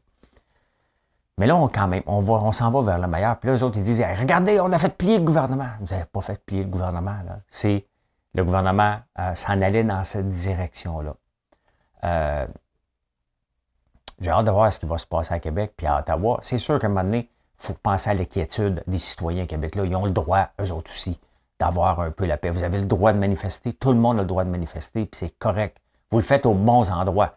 Mais 1.42 1.48
là, 1.48 1.56
on, 1.56 1.66
quand 1.66 1.88
même, 1.88 2.04
on, 2.06 2.52
s'en 2.52 2.70
va 2.70 2.82
vers 2.82 2.98
le 3.00 3.08
meilleur. 3.08 3.36
Puis 3.36 3.50
là, 3.50 3.56
eux 3.56 3.64
autres, 3.64 3.76
ils 3.76 3.82
disent 3.82 4.00
Regardez, 4.16 4.60
on 4.60 4.70
a 4.70 4.78
fait 4.78 4.96
plier 4.96 5.18
le 5.18 5.24
gouvernement. 5.24 5.70
Vous 5.80 5.92
n'avez 5.92 6.04
pas 6.04 6.20
fait 6.20 6.40
plier 6.46 6.62
le 6.62 6.68
gouvernement. 6.68 7.16
C'est 7.48 7.84
le 8.32 8.44
gouvernement 8.44 8.98
euh, 9.18 9.34
s'en 9.34 9.60
allait 9.60 9.82
dans 9.82 10.04
cette 10.04 10.28
direction-là. 10.28 11.16
Euh, 12.04 12.46
j'ai 14.20 14.30
hâte 14.30 14.46
de 14.46 14.52
voir 14.52 14.72
ce 14.72 14.78
qui 14.78 14.86
va 14.86 14.98
se 14.98 15.06
passer 15.08 15.34
à 15.34 15.40
Québec 15.40 15.72
puis 15.76 15.84
à 15.88 15.98
Ottawa. 15.98 16.38
C'est 16.42 16.58
sûr 16.58 16.78
qu'à 16.78 16.86
un 16.86 16.90
moment 16.90 17.02
donné, 17.02 17.28
il 17.58 17.66
faut 17.66 17.74
penser 17.74 18.10
à 18.10 18.14
l'inquiétude 18.14 18.84
des 18.86 18.98
citoyens 18.98 19.46
québécois. 19.46 19.84
Ils 19.84 19.96
ont 19.96 20.04
le 20.04 20.12
droit, 20.12 20.50
eux 20.60 20.70
autres 20.70 20.92
aussi, 20.92 21.18
d'avoir 21.58 21.98
un 21.98 22.12
peu 22.12 22.24
la 22.24 22.36
paix. 22.36 22.50
Vous 22.50 22.62
avez 22.62 22.78
le 22.78 22.86
droit 22.86 23.12
de 23.12 23.18
manifester. 23.18 23.72
Tout 23.72 23.90
le 23.90 23.98
monde 23.98 24.20
a 24.20 24.22
le 24.22 24.28
droit 24.28 24.44
de 24.44 24.50
manifester, 24.50 25.06
puis 25.06 25.18
c'est 25.18 25.36
correct. 25.40 25.78
Vous 26.12 26.18
le 26.18 26.24
faites 26.24 26.46
aux 26.46 26.54
bons 26.54 26.88
endroits. 26.92 27.34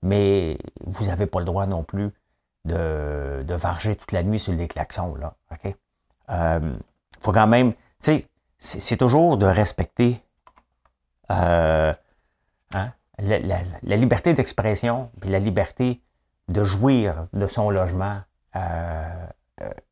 Mais 0.00 0.56
vous 0.86 1.04
n'avez 1.04 1.26
pas 1.26 1.40
le 1.40 1.44
droit 1.44 1.66
non 1.66 1.82
plus 1.82 2.12
de, 2.64 3.44
de 3.46 3.54
varger 3.54 3.96
toute 3.96 4.12
la 4.12 4.22
nuit 4.22 4.38
sur 4.38 4.52
les 4.52 4.68
klaxons. 4.68 5.14
Là, 5.16 5.34
OK? 5.50 5.74
Euh, 6.30 6.74
faut 7.20 7.32
quand 7.32 7.46
même, 7.46 7.72
tu 7.72 7.78
sais, 8.00 8.28
c'est 8.58 8.96
toujours 8.96 9.36
de 9.36 9.46
respecter 9.46 10.22
euh, 11.30 11.92
hein, 12.72 12.92
la, 13.18 13.96
liberté 13.96 14.34
d'expression, 14.34 15.10
puis 15.20 15.30
la 15.30 15.38
liberté 15.38 16.00
de 16.48 16.64
jouir 16.64 17.26
de 17.32 17.46
son 17.46 17.70
logement. 17.70 18.20
Euh, 18.56 19.26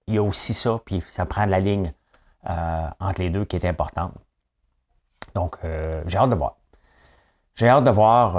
il 0.07 0.15
y 0.15 0.19
a 0.19 0.23
aussi 0.23 0.55
ça, 0.55 0.81
puis 0.85 1.03
ça 1.09 1.27
prend 1.27 1.47
la 1.47 1.61
ligne 1.61 1.93
entre 2.45 3.21
les 3.21 3.31
deux 3.31 3.45
qui 3.45 3.57
est 3.57 3.67
importante. 3.67 4.15
Donc, 5.35 5.59
j'ai 6.07 6.19
hâte 6.19 6.31
de 6.31 6.35
voir. 6.35 6.57
J'ai 7.57 7.69
hâte 7.69 7.85
de 7.85 7.91
voir 7.91 8.37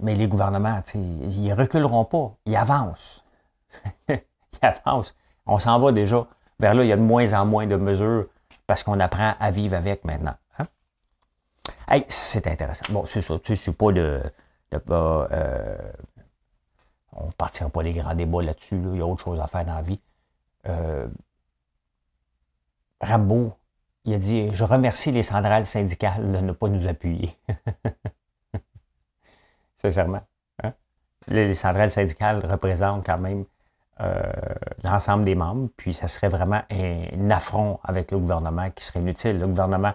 mais 0.00 0.14
les 0.14 0.28
gouvernements, 0.28 0.82
ils 0.94 1.52
reculeront 1.52 2.04
pas. 2.04 2.36
Ils 2.44 2.56
avancent. 2.56 3.24
ils 4.08 4.20
avancent. 4.60 5.14
On 5.46 5.58
s'en 5.58 5.78
va 5.78 5.92
déjà 5.92 6.26
vers 6.58 6.74
là. 6.74 6.84
Il 6.84 6.88
y 6.88 6.92
a 6.92 6.96
de 6.96 7.02
moins 7.02 7.32
en 7.32 7.46
moins 7.46 7.66
de 7.66 7.76
mesures 7.76 8.26
parce 8.66 8.82
qu'on 8.82 9.00
apprend 9.00 9.34
à 9.38 9.50
vivre 9.50 9.76
avec 9.76 10.04
maintenant. 10.04 10.34
Hein? 10.58 10.66
Hey, 11.88 12.04
c'est 12.08 12.46
intéressant. 12.46 12.84
Bon, 12.90 13.06
c'est 13.06 13.22
ça. 13.22 13.36
Sais, 13.44 13.56
c'est 13.56 13.72
pas 13.72 13.92
de. 13.92 14.22
de 14.72 14.80
euh, 14.90 15.78
on 17.12 17.26
ne 17.26 17.32
partira 17.32 17.70
pas 17.70 17.82
les 17.82 17.92
grands 17.92 18.14
débats 18.14 18.42
là-dessus. 18.42 18.76
Il 18.76 18.98
y 18.98 19.00
a 19.00 19.06
autre 19.06 19.24
chose 19.24 19.40
à 19.40 19.46
faire 19.46 19.64
dans 19.64 19.76
la 19.76 19.82
vie. 19.82 20.00
Euh, 20.68 21.06
Rambo, 23.00 23.54
il 24.06 24.14
a 24.14 24.18
dit 24.18 24.48
Je 24.52 24.64
remercie 24.64 25.12
les 25.12 25.22
centrales 25.22 25.66
syndicales 25.66 26.32
de 26.32 26.38
ne 26.38 26.52
pas 26.52 26.68
nous 26.68 26.86
appuyer. 26.86 27.36
sincèrement. 29.82 30.22
Hein? 30.62 30.72
Les, 31.28 31.54
centrales 31.54 31.90
syndicales 31.90 32.44
représentent 32.46 33.04
quand 33.04 33.18
même 33.18 33.44
euh, 34.00 34.22
l'ensemble 34.84 35.24
des 35.24 35.34
membres, 35.34 35.68
puis 35.76 35.92
ça 35.92 36.08
serait 36.08 36.28
vraiment 36.28 36.62
un, 36.70 37.30
affront 37.30 37.80
avec 37.82 38.10
le 38.10 38.18
gouvernement 38.18 38.70
qui 38.70 38.84
serait 38.84 39.00
inutile. 39.00 39.38
Le 39.38 39.46
gouvernement 39.46 39.92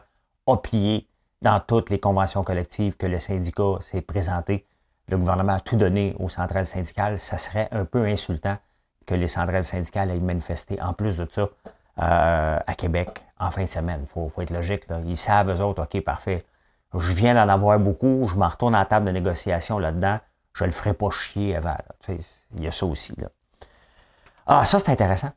a 0.47 0.58
plié 0.58 1.08
dans 1.41 1.60
toutes 1.60 1.89
les 1.89 2.00
conventions 2.00 2.43
collectives 2.43 2.97
que 2.97 3.08
le 3.08 3.19
syndicat 3.19 3.78
s'est 3.82 4.02
présenté. 4.02 4.65
Le 5.08 5.17
gouvernement 5.17 5.54
a 5.54 5.60
tout 5.60 5.76
donné 5.76 6.15
aux 6.19 6.30
centrales 6.30 6.65
syndicales. 6.65 7.19
Ça 7.19 7.38
serait 7.38 7.67
un 7.71 7.86
peu 7.86 8.06
insultant 8.06 8.58
que 9.06 9.15
les 9.15 9.28
centrales 9.28 9.63
syndicales 9.63 10.12
aient 10.12 10.19
manifesté, 10.19 10.82
en 10.82 10.93
plus 10.93 11.17
de 11.17 11.28
ça, 11.30 11.50
euh, 12.02 12.60
à 12.66 12.74
Québec 12.74 13.26
en 13.40 13.52
fin 13.52 13.64
de 13.64 13.70
semaine. 13.70 14.02
Il 14.04 14.08
faut, 14.08 14.32
être 14.40 14.50
logique. 14.50 14.84
Ils 15.06 15.18
savent, 15.18 15.50
eux 15.50 15.62
autres, 15.62 15.84
OK, 15.84 16.04
parfait, 16.04 16.46
je 16.94 17.14
viens 17.14 17.34
d'en 17.34 17.52
avoir 17.52 17.80
beaucoup, 17.80 18.28
je 18.28 18.36
m'en 18.36 18.48
retourne 18.48 18.76
à 18.76 18.80
la 18.80 18.86
table 18.86 19.06
de 19.06 19.12
négociation 19.12 19.80
là-dedans, 19.80 20.20
je 20.54 20.66
le 20.66 20.72
ferai 20.72 20.94
pas 20.94 21.10
chier 21.10 21.56
avant. 21.56 21.76
Il 22.56 22.64
y 22.64 22.68
a 22.68 22.72
ça 22.72 22.86
aussi. 22.86 23.14
Ah, 24.46 24.66
ça, 24.66 24.80
c'est 24.80 24.90
intéressant. 24.90 25.30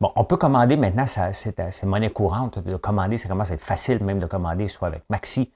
Bon, 0.00 0.12
on 0.16 0.24
peut 0.24 0.36
commander 0.36 0.76
maintenant, 0.76 1.06
c'est 1.06 1.82
monnaie 1.84 2.10
courante. 2.10 2.58
De 2.58 2.76
commander, 2.76 3.18
c'est 3.18 3.28
vraiment 3.28 3.44
être 3.44 3.60
facile 3.60 4.04
même 4.04 4.18
de 4.18 4.26
commander, 4.26 4.68
soit 4.68 4.88
avec 4.88 5.02
Maxi. 5.08 5.50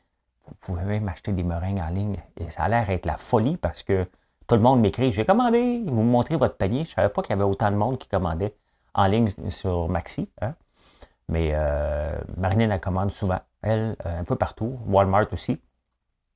Vous 0.48 0.54
pouvez 0.60 0.82
même 0.82 1.08
acheter 1.08 1.32
des 1.32 1.44
meringues 1.44 1.80
en 1.80 1.92
ligne. 1.92 2.16
Et 2.40 2.50
ça 2.50 2.64
a 2.64 2.68
l'air 2.68 2.86
d'être 2.86 3.06
la 3.06 3.18
folie 3.18 3.56
parce 3.56 3.82
que 3.82 4.08
tout 4.46 4.54
le 4.54 4.60
monde 4.60 4.80
m'écrit 4.80 5.12
J'ai 5.12 5.24
commandé, 5.24 5.82
vous 5.86 6.02
montrez 6.02 6.36
votre 6.36 6.56
panier. 6.56 6.84
Je 6.84 6.90
ne 6.90 6.94
savais 6.94 7.08
pas 7.10 7.22
qu'il 7.22 7.30
y 7.30 7.34
avait 7.34 7.48
autant 7.48 7.70
de 7.70 7.76
monde 7.76 7.98
qui 7.98 8.08
commandait 8.08 8.54
en 8.94 9.06
ligne 9.06 9.30
sur 9.48 9.88
Maxi. 9.88 10.28
Hein. 10.40 10.54
Mais 11.28 11.52
euh, 11.54 12.18
la 12.36 12.78
commande 12.78 13.10
souvent 13.10 13.40
elle, 13.62 13.96
euh, 14.06 14.20
un 14.20 14.24
peu 14.24 14.36
partout. 14.36 14.78
Walmart 14.86 15.32
aussi. 15.32 15.60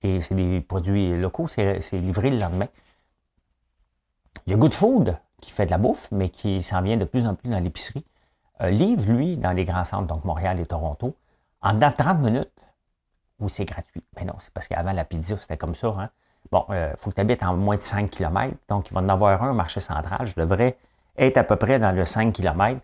Et 0.03 0.21
c'est 0.21 0.35
des 0.35 0.61
produits 0.61 1.17
locaux, 1.17 1.49
c'est 1.49 1.81
livré 1.93 2.31
le 2.31 2.39
lendemain. 2.39 2.69
Il 4.47 4.53
y 4.53 4.55
a 4.55 4.59
Good 4.59 4.75
Food 4.75 5.19
qui 5.41 5.51
fait 5.51 5.67
de 5.67 5.71
la 5.71 5.79
bouffe, 5.79 6.09
mais 6.13 6.29
qui 6.29 6.63
s'en 6.63 6.83
vient 6.83 6.97
de 6.97 7.05
plus 7.05 7.27
en 7.27 7.35
plus 7.35 7.51
dans 7.51 7.59
l'épicerie. 7.59 8.05
Euh, 8.61 8.71
livre, 8.71 9.11
lui, 9.11 9.37
dans 9.37 9.53
les 9.53 9.65
grands 9.65 9.85
centres, 9.85 10.07
donc 10.07 10.25
Montréal 10.25 10.61
et 10.61 10.67
Toronto, 10.67 11.17
en 11.61 11.75
dans 11.75 11.93
30 11.93 12.21
minutes, 12.21 12.53
où 13.39 13.49
c'est 13.49 13.65
gratuit. 13.65 14.03
Mais 14.17 14.25
non, 14.25 14.35
c'est 14.39 14.53
parce 14.53 14.69
qu'avant 14.69 14.93
la 14.93 15.05
pizza, 15.05 15.37
c'était 15.39 15.57
comme 15.57 15.75
ça. 15.75 15.89
Hein? 15.89 16.11
Bon, 16.51 16.65
il 16.69 16.75
euh, 16.75 16.97
faut 16.97 17.11
que 17.11 17.17
tu 17.17 17.21
habites 17.21 17.43
en 17.43 17.57
moins 17.57 17.77
de 17.77 17.83
5 17.83 18.11
km, 18.11 18.57
donc 18.69 18.89
il 18.91 18.95
va 18.95 19.01
en 19.01 19.09
avoir 19.09 19.43
un 19.43 19.51
au 19.51 19.55
marché 19.55 19.81
central. 19.81 20.27
Je 20.27 20.35
devrais 20.41 20.79
être 21.19 21.37
à 21.37 21.45
peu 21.45 21.57
près 21.57 21.79
dans 21.79 21.95
le 21.95 22.05
5 22.05 22.33
km. 22.33 22.81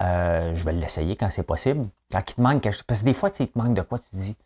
Euh, 0.00 0.54
je 0.54 0.64
vais 0.64 0.72
l'essayer 0.72 1.16
quand 1.16 1.30
c'est 1.30 1.42
possible. 1.42 1.88
Quand 2.10 2.20
il 2.20 2.34
te 2.34 2.40
manque 2.40 2.62
quelque 2.62 2.74
chose, 2.74 2.82
parce 2.82 3.00
que 3.00 3.04
des 3.06 3.14
fois, 3.14 3.30
tu 3.30 3.42
il 3.42 3.48
te 3.48 3.58
manque 3.58 3.74
de 3.74 3.82
quoi, 3.82 3.98
tu 3.98 4.10
te 4.10 4.16
dis, 4.16 4.36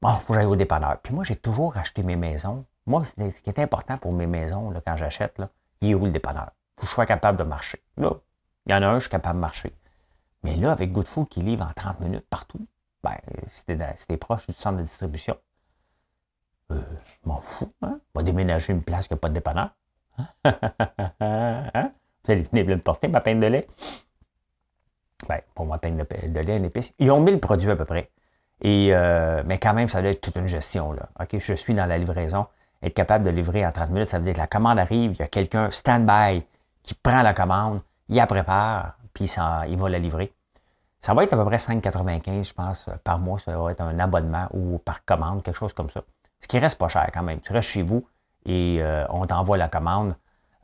bon, 0.00 0.10
il 0.10 0.20
faut 0.20 0.32
que 0.32 0.38
j'aille 0.38 0.46
au 0.48 0.56
dépanneur. 0.56 0.98
Puis 1.02 1.14
moi, 1.14 1.24
j'ai 1.24 1.36
toujours 1.36 1.76
acheté 1.76 2.02
mes 2.02 2.16
maisons. 2.16 2.64
Moi, 2.86 3.04
ce 3.04 3.12
qui 3.14 3.50
est 3.50 3.58
important 3.58 3.98
pour 3.98 4.12
mes 4.12 4.26
maisons, 4.26 4.70
là, 4.70 4.80
quand 4.86 4.96
j'achète, 4.96 5.40
il 5.80 5.90
est 5.90 5.94
où 5.94 6.04
le 6.04 6.12
dépanneur? 6.12 6.50
Il 6.52 6.80
faut 6.80 6.80
que 6.82 6.86
je 6.86 6.92
sois 6.92 7.06
capable 7.06 7.38
de 7.38 7.44
marcher. 7.44 7.82
Là, 7.96 8.12
il 8.66 8.72
y 8.72 8.74
en 8.74 8.82
a 8.82 8.86
un, 8.86 8.94
je 8.96 9.00
suis 9.00 9.10
capable 9.10 9.36
de 9.36 9.40
marcher. 9.40 9.72
Mais 10.42 10.56
là, 10.56 10.72
avec 10.72 10.92
Good 10.92 11.08
Food 11.08 11.28
qui 11.28 11.42
livre 11.42 11.66
en 11.66 11.72
30 11.74 12.00
minutes 12.00 12.26
partout, 12.30 12.66
ben, 13.02 13.16
c'était 13.46 14.16
proche 14.16 14.46
du 14.46 14.54
centre 14.54 14.78
de 14.78 14.82
distribution. 14.82 15.36
Euh, 16.70 16.82
je 17.04 17.28
m'en 17.28 17.40
fous, 17.40 17.72
hein? 17.82 18.00
Va 18.14 18.22
déménager 18.22 18.72
une 18.72 18.82
place 18.82 19.06
qui 19.06 19.14
n'a 19.14 19.18
pas 19.18 19.28
de 19.28 19.34
dépanneur. 19.34 19.70
hein? 20.44 21.92
Vous 22.26 22.32
allez 22.32 22.42
venir 22.42 22.66
me 22.66 22.78
porter 22.78 23.06
ma 23.06 23.20
peine 23.20 23.38
de 23.38 23.46
lait? 23.46 23.68
Ben, 25.28 25.40
pour 25.54 25.64
ma 25.64 25.78
peine 25.78 25.96
de, 25.96 26.40
lait, 26.40 26.56
une 26.56 26.64
épice. 26.64 26.92
Ils 26.98 27.10
ont 27.12 27.20
mis 27.20 27.30
le 27.30 27.38
produit 27.38 27.70
à 27.70 27.76
peu 27.76 27.84
près. 27.84 28.10
Et, 28.62 28.88
euh, 28.90 29.42
mais 29.46 29.58
quand 29.58 29.74
même, 29.74 29.88
ça 29.88 30.00
doit 30.02 30.10
être 30.10 30.20
toute 30.20 30.36
une 30.36 30.48
gestion. 30.48 30.92
Là. 30.92 31.08
Je 31.32 31.54
suis 31.54 31.74
dans 31.74 31.86
la 31.86 31.98
livraison. 31.98 32.46
Être 32.82 32.94
capable 32.94 33.24
de 33.24 33.30
livrer 33.30 33.64
en 33.64 33.70
30 33.72 33.90
minutes, 33.90 34.08
ça 34.08 34.18
veut 34.18 34.24
dire 34.24 34.34
que 34.34 34.38
la 34.38 34.46
commande 34.46 34.78
arrive, 34.78 35.12
il 35.12 35.18
y 35.18 35.22
a 35.22 35.28
quelqu'un 35.28 35.70
stand-by 35.70 36.44
qui 36.82 36.94
prend 36.94 37.22
la 37.22 37.32
commande, 37.32 37.80
il 38.08 38.16
la 38.16 38.26
prépare, 38.26 38.98
puis 39.14 39.28
ça, 39.28 39.62
il 39.66 39.78
va 39.78 39.88
la 39.88 39.98
livrer. 39.98 40.32
Ça 41.00 41.14
va 41.14 41.24
être 41.24 41.32
à 41.32 41.36
peu 41.36 41.44
près 41.44 41.56
5,95, 41.56 42.48
je 42.48 42.52
pense, 42.52 42.90
par 43.02 43.18
mois. 43.18 43.38
Ça 43.38 43.56
va 43.56 43.70
être 43.70 43.80
un 43.80 43.98
abonnement 43.98 44.48
ou 44.52 44.78
par 44.78 45.04
commande, 45.04 45.42
quelque 45.42 45.56
chose 45.56 45.72
comme 45.72 45.90
ça. 45.90 46.02
Ce 46.40 46.48
qui 46.48 46.58
reste 46.58 46.78
pas 46.78 46.88
cher 46.88 47.08
quand 47.14 47.22
même. 47.22 47.40
Tu 47.40 47.52
restes 47.52 47.70
chez 47.70 47.82
vous 47.82 48.06
et 48.44 48.82
on 49.10 49.26
t'envoie 49.26 49.56
la 49.56 49.68
commande. 49.68 50.16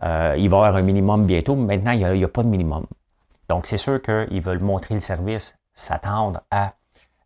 Il 0.02 0.08
va 0.08 0.36
y 0.38 0.44
avoir 0.44 0.76
un 0.76 0.82
minimum 0.82 1.26
bientôt, 1.26 1.54
mais 1.54 1.76
maintenant, 1.76 1.92
il 1.92 2.18
n'y 2.18 2.24
a, 2.24 2.28
pas 2.28 2.42
de 2.42 2.48
minimum. 2.48 2.86
Donc, 3.48 3.66
c'est 3.66 3.76
sûr 3.76 4.00
qu'ils 4.02 4.40
veulent 4.40 4.60
montrer 4.60 4.94
le 4.94 5.00
service, 5.00 5.56
s'attendre 5.74 6.40
à. 6.50 6.72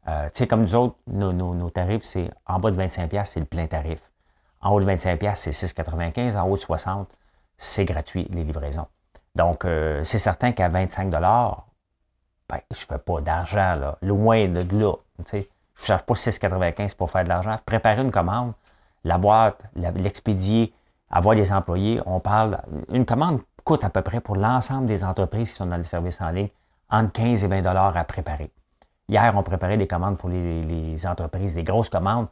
tu 0.07 0.13
sais, 0.33 0.47
comme 0.47 0.63
nous 0.63 0.75
autres, 0.75 0.97
nos, 1.07 1.71
tarifs, 1.71 2.05
c'est 2.05 2.31
en 2.47 2.59
bas 2.59 2.71
de 2.71 2.81
25$, 2.81 3.25
c'est 3.25 3.41
le 3.41 3.47
plein 3.47 3.67
tarif. 3.67 4.11
En 4.61 4.73
haut 4.73 4.81
de 4.81 4.87
25$, 4.87 5.35
c'est 5.37 5.51
6,95$. 5.51 6.37
En 6.37 6.49
haut 6.49 6.57
de 6.57 6.63
60$, 6.63 7.07
c'est 7.57 7.85
gratuit, 7.85 8.27
les 8.31 8.45
livraisons. 8.45 8.87
Donc, 9.35 9.65
euh, 9.65 10.03
c'est 10.05 10.19
certain 10.19 10.53
qu'à 10.53 10.69
25 10.69 11.11
ben, 12.49 12.61
je 12.71 12.81
ne 12.81 12.87
fais 12.87 12.99
pas 12.99 13.21
d'argent, 13.21 13.75
là. 13.75 13.99
Loin 14.03 14.47
de 14.49 14.61
là. 14.77 14.95
Je 15.33 15.37
ne 15.37 15.43
cherche 15.83 16.03
pas 16.03 16.15
6,95 16.15 16.95
pour 16.97 17.11
faire 17.11 17.25
de 17.25 17.29
l'argent. 17.29 17.59
Préparer 17.67 18.03
une 18.03 18.13
commande, 18.13 18.53
la 19.05 19.19
boîte, 19.19 19.59
l'expédier, 19.75 20.73
avoir 21.11 21.37
des 21.37 21.53
employés, 21.53 22.01
on 22.07 22.21
parle. 22.21 22.59
Une 22.93 23.07
commande 23.07 23.41
coûte 23.65 23.85
à 23.85 23.91
peu 23.91 24.03
près 24.03 24.21
pour 24.21 24.37
l'ensemble 24.37 24.87
des 24.87 25.05
entreprises 25.05 25.51
qui 25.51 25.57
sont 25.57 25.67
dans 25.67 25.77
les 25.77 25.85
services 25.85 26.21
en 26.21 26.31
ligne 26.31 26.49
entre 26.91 27.13
15 27.13 27.45
et 27.45 27.47
20 27.47 27.65
à 27.67 28.05
préparer. 28.05 28.51
Hier, 29.09 29.33
on 29.37 29.43
préparait 29.43 29.77
des 29.77 29.87
commandes 29.87 30.19
pour 30.19 30.29
les, 30.29 31.07
entreprises, 31.07 31.55
des 31.55 31.63
grosses 31.63 31.89
commandes. 31.89 32.27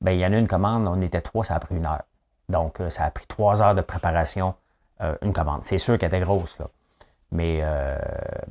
Bien, 0.00 0.12
il 0.12 0.20
y 0.20 0.26
en 0.26 0.32
a 0.32 0.38
une 0.38 0.48
commande, 0.48 0.86
on 0.86 1.00
était 1.00 1.20
trois, 1.20 1.44
ça 1.44 1.54
a 1.54 1.60
pris 1.60 1.76
une 1.76 1.86
heure. 1.86 2.02
Donc, 2.48 2.80
euh, 2.80 2.90
ça 2.90 3.04
a 3.04 3.10
pris 3.10 3.26
trois 3.26 3.62
heures 3.62 3.74
de 3.74 3.80
préparation 3.80 4.54
euh, 5.02 5.14
une 5.22 5.32
commande. 5.32 5.62
C'est 5.64 5.78
sûr 5.78 5.98
qu'elle 5.98 6.08
était 6.08 6.20
grosse, 6.20 6.58
là. 6.58 6.66
Mais, 7.32 7.60
euh, 7.62 7.98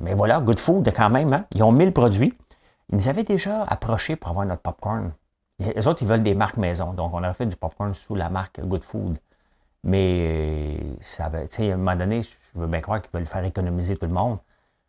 mais 0.00 0.14
voilà, 0.14 0.40
Good 0.40 0.58
Food, 0.58 0.90
quand 0.96 1.10
même, 1.10 1.32
hein. 1.32 1.44
ils 1.52 1.62
ont 1.62 1.72
mis 1.72 1.84
le 1.84 1.92
produit. 1.92 2.36
Ils 2.90 2.96
nous 2.96 3.08
avaient 3.08 3.24
déjà 3.24 3.62
approché 3.64 4.16
pour 4.16 4.30
avoir 4.30 4.46
notre 4.46 4.62
popcorn. 4.62 5.12
Les 5.58 5.86
autres, 5.86 6.02
ils 6.02 6.08
veulent 6.08 6.22
des 6.22 6.34
marques 6.34 6.56
maison. 6.56 6.92
Donc, 6.92 7.12
on 7.12 7.22
a 7.22 7.32
fait 7.34 7.46
du 7.46 7.56
popcorn 7.56 7.92
sous 7.94 8.14
la 8.14 8.30
marque 8.30 8.60
Good 8.60 8.82
Food. 8.82 9.18
Mais 9.82 10.78
ça 11.00 11.26
avait, 11.26 11.48
à 11.58 11.62
un 11.62 11.76
moment 11.76 11.96
donné, 11.96 12.22
je 12.22 12.58
veux 12.58 12.66
bien 12.66 12.80
croire 12.80 13.00
qu'ils 13.00 13.10
veulent 13.12 13.26
faire 13.26 13.44
économiser 13.44 13.96
tout 13.96 14.06
le 14.06 14.12
monde. 14.12 14.38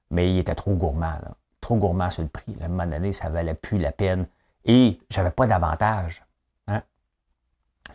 Mais 0.09 0.29
il 0.29 0.39
était 0.39 0.55
trop 0.55 0.73
gourmand, 0.73 1.13
trop 1.61 1.77
gourmand 1.77 2.09
sur 2.09 2.23
le 2.23 2.29
prix. 2.29 2.57
À 2.61 2.65
un 2.65 2.67
moment 2.67 2.87
donné, 2.87 3.13
ça 3.13 3.29
valait 3.29 3.53
plus 3.53 3.77
la 3.77 3.91
peine. 3.91 4.27
Et 4.65 4.99
j'avais 5.09 5.31
pas 5.31 5.47
d'avantage. 5.47 6.25
Hein. 6.67 6.81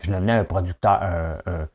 Je 0.00 0.11
devenais 0.11 0.32
un 0.32 0.44
producteur, 0.44 1.02
un, 1.02 1.68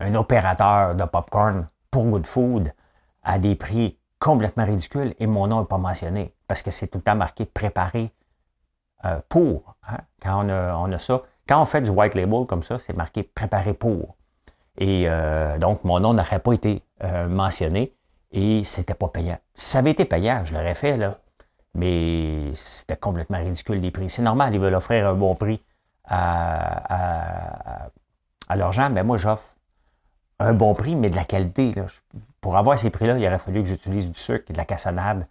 un, 0.00 0.14
opérateur 0.14 0.94
de 0.94 1.04
popcorn 1.04 1.68
pour 1.90 2.06
Good 2.06 2.26
Food 2.26 2.72
à 3.22 3.38
des 3.38 3.56
prix 3.56 3.98
complètement 4.18 4.64
ridicules 4.64 5.14
et 5.18 5.26
mon 5.26 5.46
nom 5.46 5.60
n'est 5.60 5.66
pas 5.66 5.78
mentionné 5.78 6.34
parce 6.48 6.62
que 6.62 6.70
c'est 6.70 6.86
tout 6.86 6.98
le 6.98 7.04
temps 7.04 7.16
marqué 7.16 7.44
préparé 7.44 8.12
euh, 9.04 9.20
pour. 9.28 9.76
Hein, 9.88 9.98
quand 10.22 10.48
on 10.48 10.92
a, 10.92 10.98
ça, 10.98 11.22
quand 11.48 11.60
on 11.60 11.64
fait 11.64 11.80
du 11.80 11.90
white 11.90 12.14
label 12.14 12.46
comme 12.46 12.62
ça, 12.62 12.78
c'est 12.78 12.96
marqué 12.96 13.22
préparé 13.22 13.74
pour. 13.74 14.16
Et 14.78 15.04
euh, 15.06 15.58
donc, 15.58 15.84
mon 15.84 16.00
nom 16.00 16.12
n'aurait 16.12 16.40
pas 16.40 16.52
été 16.52 16.82
euh, 17.04 17.28
mentionné 17.28 17.94
et 18.32 18.64
c'était 18.64 18.94
pas 18.94 19.08
payant. 19.08 19.38
Ça 19.54 19.78
avait 19.78 19.92
été 19.92 20.04
payant, 20.04 20.44
je 20.44 20.52
l'aurais 20.54 20.74
fait, 20.74 20.96
là. 20.96 21.18
Mais 21.74 22.54
c'était 22.54 22.96
complètement 22.96 23.38
ridicule 23.38 23.80
les 23.80 23.90
prix. 23.90 24.10
C'est 24.10 24.22
normal, 24.22 24.54
ils 24.54 24.60
veulent 24.60 24.74
offrir 24.74 25.06
un 25.06 25.14
bon 25.14 25.34
prix 25.34 25.62
à, 26.04 27.88
à 28.48 28.72
gens, 28.72 28.90
mais 28.90 29.02
moi, 29.02 29.18
j'offre 29.18 29.54
un 30.38 30.52
bon 30.52 30.74
prix, 30.74 30.96
mais 30.96 31.10
de 31.10 31.16
la 31.16 31.24
qualité. 31.24 31.74
Pour 32.40 32.56
avoir 32.56 32.78
ces 32.78 32.90
prix-là, 32.90 33.18
il 33.18 33.26
aurait 33.26 33.38
fallu 33.38 33.62
que 33.62 33.68
j'utilise 33.68 34.08
du 34.10 34.18
sucre, 34.18 34.52
de 34.52 34.56
la 34.56 34.64
cassonade, 34.64 35.26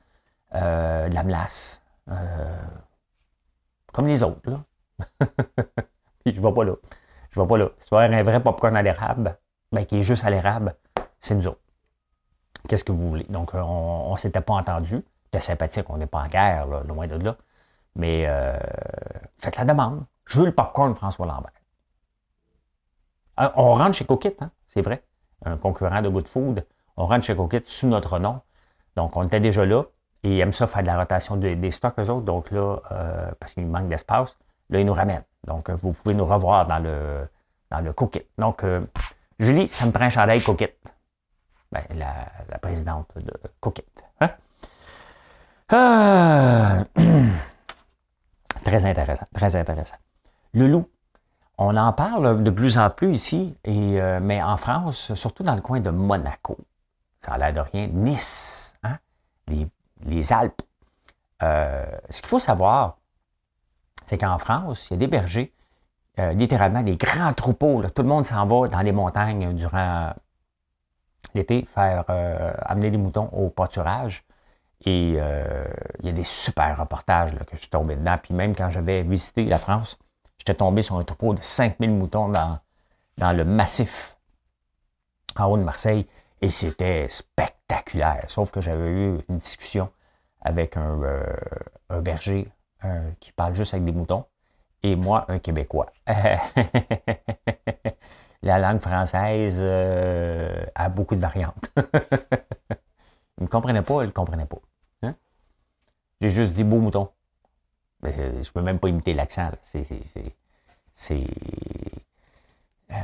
euh, 0.53 1.09
de 1.09 1.15
la 1.15 1.23
melasse. 1.23 1.81
Comme 3.93 4.07
les 4.07 4.23
autres, 4.23 4.49
là. 4.49 4.63
je 6.25 6.39
ne 6.39 6.45
vais 6.45 6.53
pas 6.53 6.63
là. 6.63 6.73
Je 7.31 7.39
vais 7.39 7.47
pas 7.47 7.57
là. 7.57 7.69
Si 7.79 7.89
tu 7.89 7.95
veux 7.95 8.01
un 8.01 8.23
vrai 8.23 8.41
popcorn 8.41 8.75
à 8.75 8.81
l'érable, 8.81 9.37
ben, 9.71 9.85
qui 9.85 9.99
est 9.99 10.03
juste 10.03 10.25
à 10.25 10.29
l'érable, 10.29 10.75
c'est 11.19 11.35
nous 11.35 11.47
autres. 11.47 11.59
Qu'est-ce 12.67 12.83
que 12.83 12.91
vous 12.91 13.09
voulez? 13.09 13.25
Donc, 13.29 13.53
on 13.53 14.11
ne 14.13 14.17
s'était 14.17 14.41
pas 14.41 14.53
entendu. 14.53 15.03
C'était 15.25 15.39
sympathique, 15.39 15.85
on 15.89 15.97
n'est 15.97 16.07
pas 16.07 16.19
en 16.19 16.27
guerre, 16.27 16.67
loin 16.85 17.07
de 17.07 17.15
là. 17.15 17.35
Mais 17.95 18.25
euh, 18.27 18.57
faites 19.37 19.57
la 19.57 19.65
demande. 19.65 20.03
Je 20.25 20.39
veux 20.39 20.45
le 20.45 20.51
popcorn 20.51 20.95
François 20.95 21.25
Lambert. 21.25 21.51
Ah, 23.37 23.53
on 23.55 23.73
rentre 23.73 23.93
chez 23.93 24.05
Coquit, 24.05 24.33
hein, 24.39 24.49
c'est 24.73 24.81
vrai, 24.81 25.03
un 25.43 25.57
concurrent 25.57 26.01
de 26.01 26.09
Good 26.09 26.27
Food. 26.27 26.65
On 26.97 27.05
rentre 27.05 27.25
chez 27.25 27.35
Coquit 27.35 27.61
sous 27.65 27.87
notre 27.87 28.17
nom. 28.17 28.41
Donc, 28.95 29.15
on 29.17 29.23
était 29.23 29.41
déjà 29.41 29.65
là 29.65 29.83
et 30.23 30.37
ils 30.37 30.39
aiment 30.39 30.53
ça 30.53 30.65
faire 30.67 30.81
de 30.81 30.87
la 30.87 30.97
rotation 30.97 31.35
des 31.35 31.71
stocks, 31.71 31.99
eux 31.99 32.09
autres. 32.09 32.25
Donc 32.25 32.49
là, 32.49 32.77
euh, 32.91 33.31
parce 33.39 33.53
qu'il 33.53 33.67
manque 33.67 33.89
d'espace, 33.89 34.37
là, 34.69 34.79
ils 34.79 34.85
nous 34.85 34.93
ramènent. 34.93 35.23
Donc, 35.45 35.69
vous 35.69 35.93
pouvez 35.93 36.15
nous 36.15 36.25
revoir 36.25 36.67
dans 36.67 36.79
le, 36.79 37.27
dans 37.71 37.81
le 37.81 37.93
Coquit. 37.93 38.23
Donc, 38.37 38.63
euh, 38.63 38.81
Julie, 39.39 39.67
ça 39.67 39.85
me 39.85 39.91
prend 39.91 40.05
un 40.05 40.09
chandail 40.09 40.41
Coquit. 40.41 40.69
Ben, 41.71 41.83
la, 41.95 42.57
présidente 42.59 43.07
de 43.15 43.33
Coquit. 43.59 43.85
Hein? 44.21 44.29
Ah! 45.69 46.85
très 48.63 48.85
intéressant, 48.85 49.25
très 49.33 49.55
intéressant. 49.55 49.95
Le 50.53 50.67
loup, 50.67 50.89
on 51.57 51.75
en 51.77 51.93
parle 51.93 52.43
de 52.43 52.49
plus 52.49 52.77
en 52.77 52.89
plus 52.89 53.13
ici, 53.13 53.57
et, 53.63 54.01
euh, 54.01 54.19
mais 54.21 54.41
en 54.41 54.57
France, 54.57 55.13
surtout 55.13 55.43
dans 55.43 55.55
le 55.55 55.61
coin 55.61 55.79
de 55.79 55.89
Monaco. 55.89 56.57
Ça 57.25 57.33
a 57.33 57.37
l'air 57.37 57.53
de 57.53 57.59
rien. 57.59 57.87
Nice, 57.87 58.75
hein? 58.83 58.97
les, 59.47 60.33
Alpes. 60.33 60.61
Euh, 61.43 61.85
ce 62.09 62.21
qu'il 62.21 62.29
faut 62.29 62.39
savoir, 62.39 62.97
c'est 64.05 64.17
qu'en 64.17 64.37
France, 64.37 64.87
il 64.89 64.93
y 64.93 64.95
a 64.95 64.99
des 64.99 65.07
bergers, 65.07 65.53
euh, 66.19 66.33
littéralement 66.33 66.83
des 66.83 66.97
grands 66.97 67.33
troupeaux. 67.33 67.83
Tout 67.93 68.01
le 68.01 68.07
monde 68.07 68.25
s'en 68.25 68.45
va 68.45 68.67
dans 68.67 68.81
les 68.81 68.91
montagnes 68.91 69.53
durant 69.53 70.13
l'été 71.33 71.65
faire 71.65 72.05
amener 72.65 72.91
des 72.91 72.97
moutons 72.97 73.29
au 73.33 73.49
pâturage. 73.49 74.23
Et 74.85 75.11
il 75.11 76.05
y 76.05 76.09
a 76.09 76.11
des 76.11 76.23
super 76.23 76.79
reportages 76.79 77.31
que 77.31 77.55
je 77.55 77.61
suis 77.61 77.69
tombé 77.69 77.95
dedans. 77.95 78.17
Puis 78.21 78.33
même 78.33 78.55
quand 78.55 78.69
j'avais 78.69 79.03
visité 79.03 79.43
la 79.45 79.57
France, 79.57 79.97
J'étais 80.45 80.59
tombé 80.59 80.83
sur 80.83 80.97
un 80.97 81.03
troupeau 81.03 81.33
de 81.33 81.41
5000 81.41 81.89
moutons 81.89 82.29
dans, 82.29 82.59
dans 83.17 83.33
le 83.35 83.45
massif 83.45 84.15
en 85.35 85.45
haut 85.45 85.57
de 85.57 85.63
Marseille 85.63 86.07
et 86.41 86.51
c'était 86.51 87.07
spectaculaire. 87.09 88.25
Sauf 88.27 88.51
que 88.51 88.61
j'avais 88.61 88.89
eu 88.89 89.17
une 89.27 89.39
discussion 89.39 89.89
avec 90.41 90.77
un, 90.77 91.01
euh, 91.01 92.01
berger 92.01 92.47
qui 93.19 93.31
parle 93.31 93.55
juste 93.55 93.73
avec 93.73 93.85
des 93.85 93.91
moutons 93.91 94.25
et 94.85 94.95
moi, 94.95 95.25
un 95.29 95.39
Québécois. 95.39 95.91
La 98.43 98.59
langue 98.59 98.79
française 98.79 99.57
euh, 99.59 100.63
a 100.75 100.89
beaucoup 100.89 101.15
de 101.15 101.19
variantes. 101.19 101.71
il 101.77 101.81
ne 103.39 103.45
me 103.45 103.47
comprenait 103.47 103.81
pas, 103.81 104.03
il 104.03 104.07
ne 104.07 104.11
comprenait 104.11 104.45
pas. 104.45 104.59
Hein? 105.01 105.15
J'ai 106.21 106.29
juste 106.29 106.53
dit 106.53 106.63
beau 106.63 106.77
mouton. 106.77 107.09
Je 108.03 108.09
ne 108.09 108.51
peux 108.53 108.61
même 108.61 108.77
pas 108.77 108.89
imiter 108.89 109.15
l'accent. 109.15 109.49
C'est. 109.63 109.87
Euh, 112.91 112.95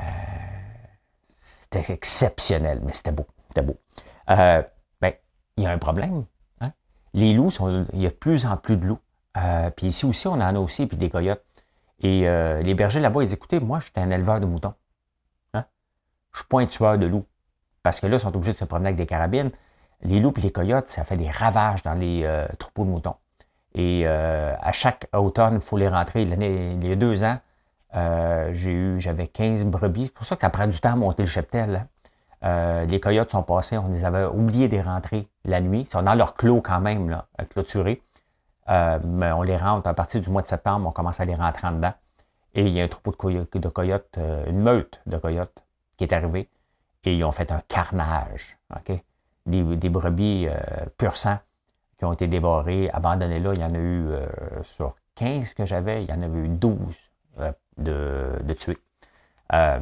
c'était 1.39 1.94
exceptionnel, 1.94 2.82
mais 2.86 2.94
c'était 2.94 3.12
beau. 3.12 3.26
C'était 3.48 3.63
beau. 3.63 3.78
Euh, 4.30 4.62
ben, 5.02 5.13
il 5.58 5.63
y 5.63 5.65
a 5.65 5.72
un 5.72 5.80
problème. 5.80 6.26
Hein? 6.60 6.74
Les 7.15 7.34
loups, 7.34 7.50
il 7.94 8.02
y 8.02 8.06
a 8.06 8.10
de 8.10 8.15
plus 8.15 8.46
en 8.46 8.58
plus 8.58 8.78
de 8.78 8.86
loups. 8.86 9.00
Euh, 9.38 9.70
puis 9.72 9.88
ici 9.88 10.06
aussi, 10.06 10.28
on 10.28 10.34
en 10.34 10.56
a 10.56 10.60
aussi, 10.60 10.86
puis 10.88 10.98
des 10.98 11.10
coyotes. 11.10 11.44
Et 12.04 12.22
les 12.63 12.74
bergers 12.74 13.00
là-bas, 13.00 13.22
ils 13.22 13.26
disent 13.26 13.36
Écoutez, 13.36 13.60
moi, 13.60 13.80
je 13.80 13.86
suis 13.86 13.94
un 13.98 14.10
éleveur 14.10 14.39
de 14.39 14.48
moutons. 14.48 14.74
Hein. 15.54 15.65
Je 16.32 16.39
ne 16.39 16.41
suis 16.41 16.48
pas 16.48 16.62
un 16.62 16.65
tueur 16.65 16.98
de 16.98 17.06
loups. 17.06 17.26
Parce 17.84 18.00
que 18.00 18.08
là, 18.08 18.17
ils 18.17 18.20
sont 18.20 18.36
obligés 18.36 18.54
de 18.54 18.58
se 18.58 18.65
promener 18.65 18.88
avec 18.88 18.98
des 18.98 19.06
carabines. 19.06 19.52
Les 20.02 20.20
loups 20.20 20.34
et 20.38 20.41
les 20.41 20.52
coyotes, 20.52 20.88
ça 20.89 21.04
fait 21.04 21.17
des 21.17 21.30
ravages 21.30 21.84
dans 21.84 21.94
les 21.94 22.28
troupeaux 22.58 22.86
de 22.86 22.89
moutons. 22.89 23.15
Et 23.74 24.04
euh, 24.06 24.54
à 24.60 24.72
chaque 24.72 25.08
automne, 25.13 25.56
il 25.56 25.62
faut 25.62 25.78
les 25.78 25.88
rentrer. 25.88 26.26
L'année, 26.26 26.74
il 26.74 26.88
y 26.88 26.91
a 26.91 26.96
deux 26.96 27.24
ans, 27.24 27.38
euh, 27.96 28.52
j'ai 28.54 28.72
eu, 28.72 29.00
j'avais 29.00 29.28
15 29.28 29.65
brebis. 29.65 30.06
C'est 30.06 30.13
pour 30.13 30.26
ça 30.26 30.36
que 30.36 30.41
ça 30.41 30.50
prend 30.50 30.67
du 30.67 30.80
temps 30.80 30.94
à 30.94 30.96
monter 30.96 31.24
le 31.24 31.30
cheptel. 31.30 31.76
Hein. 31.76 31.88
Euh, 32.44 32.86
les 32.86 33.00
coyotes 33.00 33.32
sont 33.32 33.44
passés, 33.44 33.78
on 33.78 33.88
les 33.89 34.04
avait 34.04 34.26
oubliés 34.26 34.67
de 34.67 34.80
rentrer 34.80 35.28
la 35.46 35.62
nuit. 35.62 35.82
Ils 35.82 35.88
sont 35.88 36.02
dans 36.02 36.15
leur 36.15 36.36
clos 36.36 36.62
quand 36.62 36.82
même, 36.82 37.10
là, 37.10 37.28
clôturés. 38.65 39.00
mais 39.08 39.32
on 39.32 39.41
les 39.41 39.58
rentre 39.58 39.88
à 39.88 39.93
partir 39.93 40.21
du 40.21 40.30
mois 40.30 40.41
de 40.41 40.47
septembre, 40.47 40.88
on 40.88 40.91
commence 40.91 41.19
à 41.19 41.26
les 41.26 41.36
rentrer 41.36 41.67
en 41.67 41.74
dedans. 41.74 41.93
Et 42.54 42.63
il 42.63 42.69
y 42.69 42.82
a 42.82 42.84
un 42.84 42.88
troupeau 42.88 43.12
de 43.12 43.15
coyotes, 43.15 43.58
de 43.58 43.69
coyotes 43.69 44.19
une 44.47 44.60
meute 44.60 45.02
de 45.06 45.17
coyotes 45.17 45.63
qui 45.97 46.04
est 46.04 46.13
arrivée. 46.13 46.50
Et 47.04 47.15
ils 47.15 47.24
ont 47.24 47.32
fait 47.32 47.52
un 47.52 47.62
carnage. 47.67 48.58
Des, 49.47 49.63
des 49.63 49.89
brebis 49.89 50.47
pur 50.97 51.17
sang 51.17 51.39
qui 52.02 52.06
ont 52.06 52.13
été 52.13 52.26
dévorés, 52.26 52.89
abandonnés 52.89 53.39
là. 53.39 53.54
Il 53.54 53.60
y 53.60 53.63
en 53.63 53.76
a 53.76 53.78
eu 53.78 54.08
euh, 54.08 54.26
sur 54.63 54.95
15 55.13 55.54
que 55.54 55.65
j'avais, 55.67 56.04
il 56.04 56.10
y 56.10 56.12
en 56.12 56.24
avait 56.24 56.39
eu 56.39 56.47
12 56.47 56.76
euh, 57.38 57.52
de, 57.78 58.54
tués. 58.56 58.80
Euh, 59.54 59.80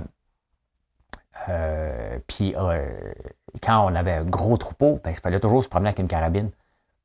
puis 2.27 2.53
quand 3.63 3.85
on 3.85 3.95
avait 3.95 4.11
un 4.11 4.25
gros 4.25 4.57
troupeau, 4.57 4.99
ben, 5.01 5.11
il 5.11 5.15
fallait 5.15 5.39
toujours 5.39 5.63
se 5.63 5.69
promener 5.69 5.87
avec 5.87 5.99
une 5.99 6.09
carabine 6.09 6.51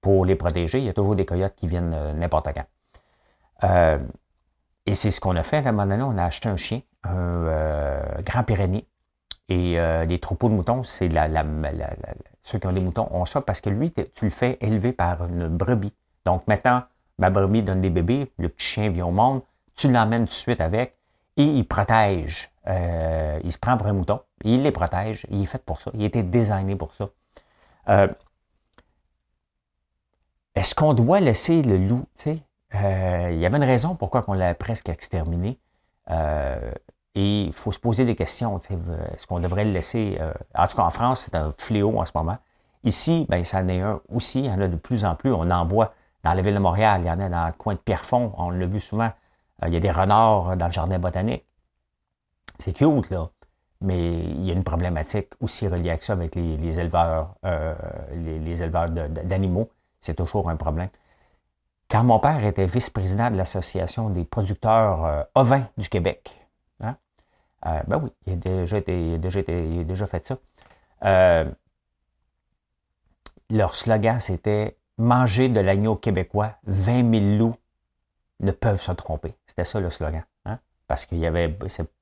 pour 0.04 0.26
les 0.26 0.36
protéger. 0.36 0.78
Il 0.80 0.84
y 0.84 0.90
a 0.90 0.92
toujours 0.92 1.16
des 1.16 1.24
coyotes 1.24 1.54
qui 1.56 1.66
viennent 1.66 1.96
n'importe 2.12 2.48
quand. 2.54 3.98
et 4.84 4.94
c'est 4.94 5.10
ce 5.10 5.18
qu'on 5.18 5.34
a 5.34 5.42
fait 5.42 5.56
à 5.56 5.70
un 5.70 5.72
moment 5.72 5.86
donné. 5.86 6.02
On 6.02 6.18
a 6.18 6.24
acheté 6.24 6.50
un 6.50 6.58
chien, 6.58 6.82
un 7.04 8.20
grand 8.22 8.44
Pyrénées. 8.44 8.86
Et 9.48 9.78
les 10.06 10.18
troupeaux 10.18 10.50
de 10.50 10.54
moutons, 10.54 10.82
c'est 10.82 11.08
la, 11.08 11.26
ceux 12.42 12.58
qui 12.58 12.66
ont 12.66 12.72
des 12.72 12.80
moutons 12.80 13.08
ont 13.10 13.24
ça 13.24 13.40
parce 13.40 13.62
que 13.62 13.70
lui, 13.70 13.90
tu 13.92 14.24
le 14.26 14.30
fais 14.30 14.58
élever 14.60 14.92
par 14.92 15.24
une 15.24 15.48
brebis. 15.48 15.94
Donc 16.26 16.46
maintenant, 16.46 16.82
ma 17.18 17.30
brebis 17.30 17.62
donne 17.62 17.80
des 17.80 17.90
bébés, 17.90 18.30
le 18.38 18.50
petit 18.50 18.66
chien 18.66 18.90
vient 18.90 19.06
au 19.06 19.10
monde, 19.10 19.40
tu 19.74 19.90
l'emmènes 19.90 20.24
tout 20.24 20.28
de 20.28 20.32
suite 20.32 20.60
avec 20.60 20.94
et 21.38 21.44
il 21.44 21.66
protège. 21.66 22.50
Euh, 22.66 23.40
il 23.42 23.52
se 23.52 23.58
prend 23.58 23.76
pour 23.78 23.86
un 23.86 23.94
mouton, 23.94 24.20
il 24.42 24.62
les 24.62 24.72
protège, 24.72 25.26
il 25.30 25.42
est 25.42 25.46
fait 25.46 25.62
pour 25.64 25.80
ça, 25.80 25.90
il 25.94 26.04
été 26.04 26.22
designé 26.22 26.76
pour 26.76 26.92
ça. 26.94 27.08
Euh, 30.56 30.60
est-ce 30.60 30.74
qu'on 30.74 30.94
doit 30.94 31.20
laisser 31.20 31.62
le 31.62 31.76
loup, 31.76 32.06
euh, 32.26 33.28
il 33.32 33.38
y 33.38 33.46
avait 33.46 33.56
une 33.56 33.64
raison 33.64 33.94
pourquoi 33.94 34.24
on 34.26 34.32
l'a 34.32 34.54
presque 34.54 34.88
exterminé. 34.88 35.58
et 37.16 37.42
il 37.44 37.52
faut 37.52 37.72
se 37.72 37.78
poser 37.78 38.04
des 38.04 38.16
questions. 38.16 38.58
Est-ce 38.58 39.26
qu'on 39.26 39.40
devrait 39.40 39.64
le 39.64 39.72
laisser? 39.72 40.18
en 40.54 40.66
tout 40.66 40.76
cas, 40.76 40.82
en 40.82 40.90
France, 40.90 41.22
c'est 41.22 41.36
un 41.36 41.52
fléau 41.56 41.98
en 41.98 42.04
ce 42.04 42.12
moment. 42.14 42.38
Ici, 42.84 43.26
ben, 43.28 43.44
ça 43.44 43.58
en 43.58 43.68
est 43.68 43.80
un 43.80 44.00
aussi. 44.12 44.40
Il 44.40 44.46
y 44.46 44.50
en 44.50 44.60
a 44.60 44.68
de 44.68 44.76
plus 44.76 45.04
en 45.04 45.14
plus. 45.14 45.32
On 45.32 45.50
en 45.50 45.64
voit 45.64 45.94
dans 46.24 46.32
la 46.32 46.42
ville 46.42 46.54
de 46.54 46.58
Montréal, 46.58 47.02
il 47.02 47.06
y 47.06 47.10
en 47.10 47.20
a 47.20 47.28
dans 47.28 47.46
le 47.46 47.52
coin 47.52 47.74
de 47.74 47.78
Pierrefonds, 47.78 48.32
on 48.38 48.50
l'a 48.50 48.66
vu 48.66 48.80
souvent. 48.80 49.12
Euh, 49.62 49.68
il 49.68 49.74
y 49.74 49.76
a 49.76 49.80
des 49.80 49.90
renards 49.90 50.56
dans 50.56 50.66
le 50.66 50.72
jardin 50.72 50.98
botanique. 50.98 51.44
C'est 52.58 52.72
cute, 52.72 53.10
là. 53.10 53.28
Mais 53.80 54.20
il 54.20 54.44
y 54.46 54.50
a 54.50 54.54
une 54.54 54.64
problématique 54.64 55.28
aussi 55.40 55.68
reliée 55.68 55.90
à 55.90 55.98
ça 55.98 56.14
avec 56.14 56.34
les, 56.34 56.78
éleveurs, 56.78 57.34
euh, 57.44 57.74
les, 58.12 58.62
éleveurs 58.62 58.88
d'animaux. 58.88 59.68
C'est 60.04 60.14
toujours 60.14 60.50
un 60.50 60.56
problème. 60.56 60.90
Quand 61.88 62.04
mon 62.04 62.18
père 62.18 62.44
était 62.44 62.66
vice-président 62.66 63.30
de 63.30 63.36
l'Association 63.36 64.10
des 64.10 64.24
producteurs 64.24 65.04
euh, 65.04 65.22
ovins 65.34 65.66
du 65.78 65.88
Québec, 65.88 66.46
hein, 66.80 66.96
ben 67.86 67.98
oui, 68.02 68.10
il 68.26 68.34
a 68.34 68.36
déjà, 69.16 70.06
fait 70.06 70.26
ça. 70.26 70.36
leur 73.48 73.76
slogan, 73.76 74.20
c'était 74.20 74.76
manger 74.98 75.48
de 75.48 75.60
l'agneau 75.60 75.96
québécois, 75.96 76.52
20 76.64 77.10
000 77.10 77.38
loups 77.38 77.56
ne 78.40 78.52
peuvent 78.52 78.82
se 78.82 78.92
tromper. 78.92 79.34
C'était 79.46 79.64
ça 79.64 79.80
le 79.80 79.88
slogan. 79.88 80.24
Hein? 80.44 80.58
Parce 80.86 81.06
qu'il 81.06 81.18
y 81.18 81.26
avait, 81.26 81.56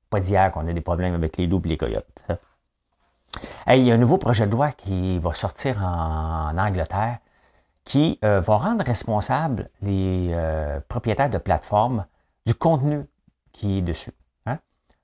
pas 0.09 0.19
d'hier 0.19 0.51
qu'on 0.51 0.67
a 0.67 0.73
des 0.73 0.81
problèmes 0.81 1.13
avec 1.13 1.37
les 1.37 1.47
loups 1.47 1.61
et 1.63 1.69
les 1.69 1.77
coyotes. 1.77 2.05
Hein. 2.27 2.35
il 3.75 3.83
y 3.83 3.91
a 3.91 3.93
un 3.93 3.97
nouveau 3.97 4.17
projet 4.17 4.45
de 4.45 4.51
loi 4.51 4.73
qui 4.73 5.19
va 5.19 5.31
sortir 5.31 5.81
en, 5.81 6.57
Angleterre 6.57 7.19
qui 7.85 8.19
euh, 8.23 8.39
va 8.39 8.57
rendre 8.57 8.83
responsable 8.85 9.69
les 9.81 10.29
euh, 10.31 10.79
propriétaires 10.87 11.29
de 11.29 11.37
plateformes 11.37 12.05
du 12.45 12.55
contenu 12.55 13.05
qui 13.51 13.79
est 13.79 13.81
dessus. 13.81 14.13
Hein? 14.45 14.59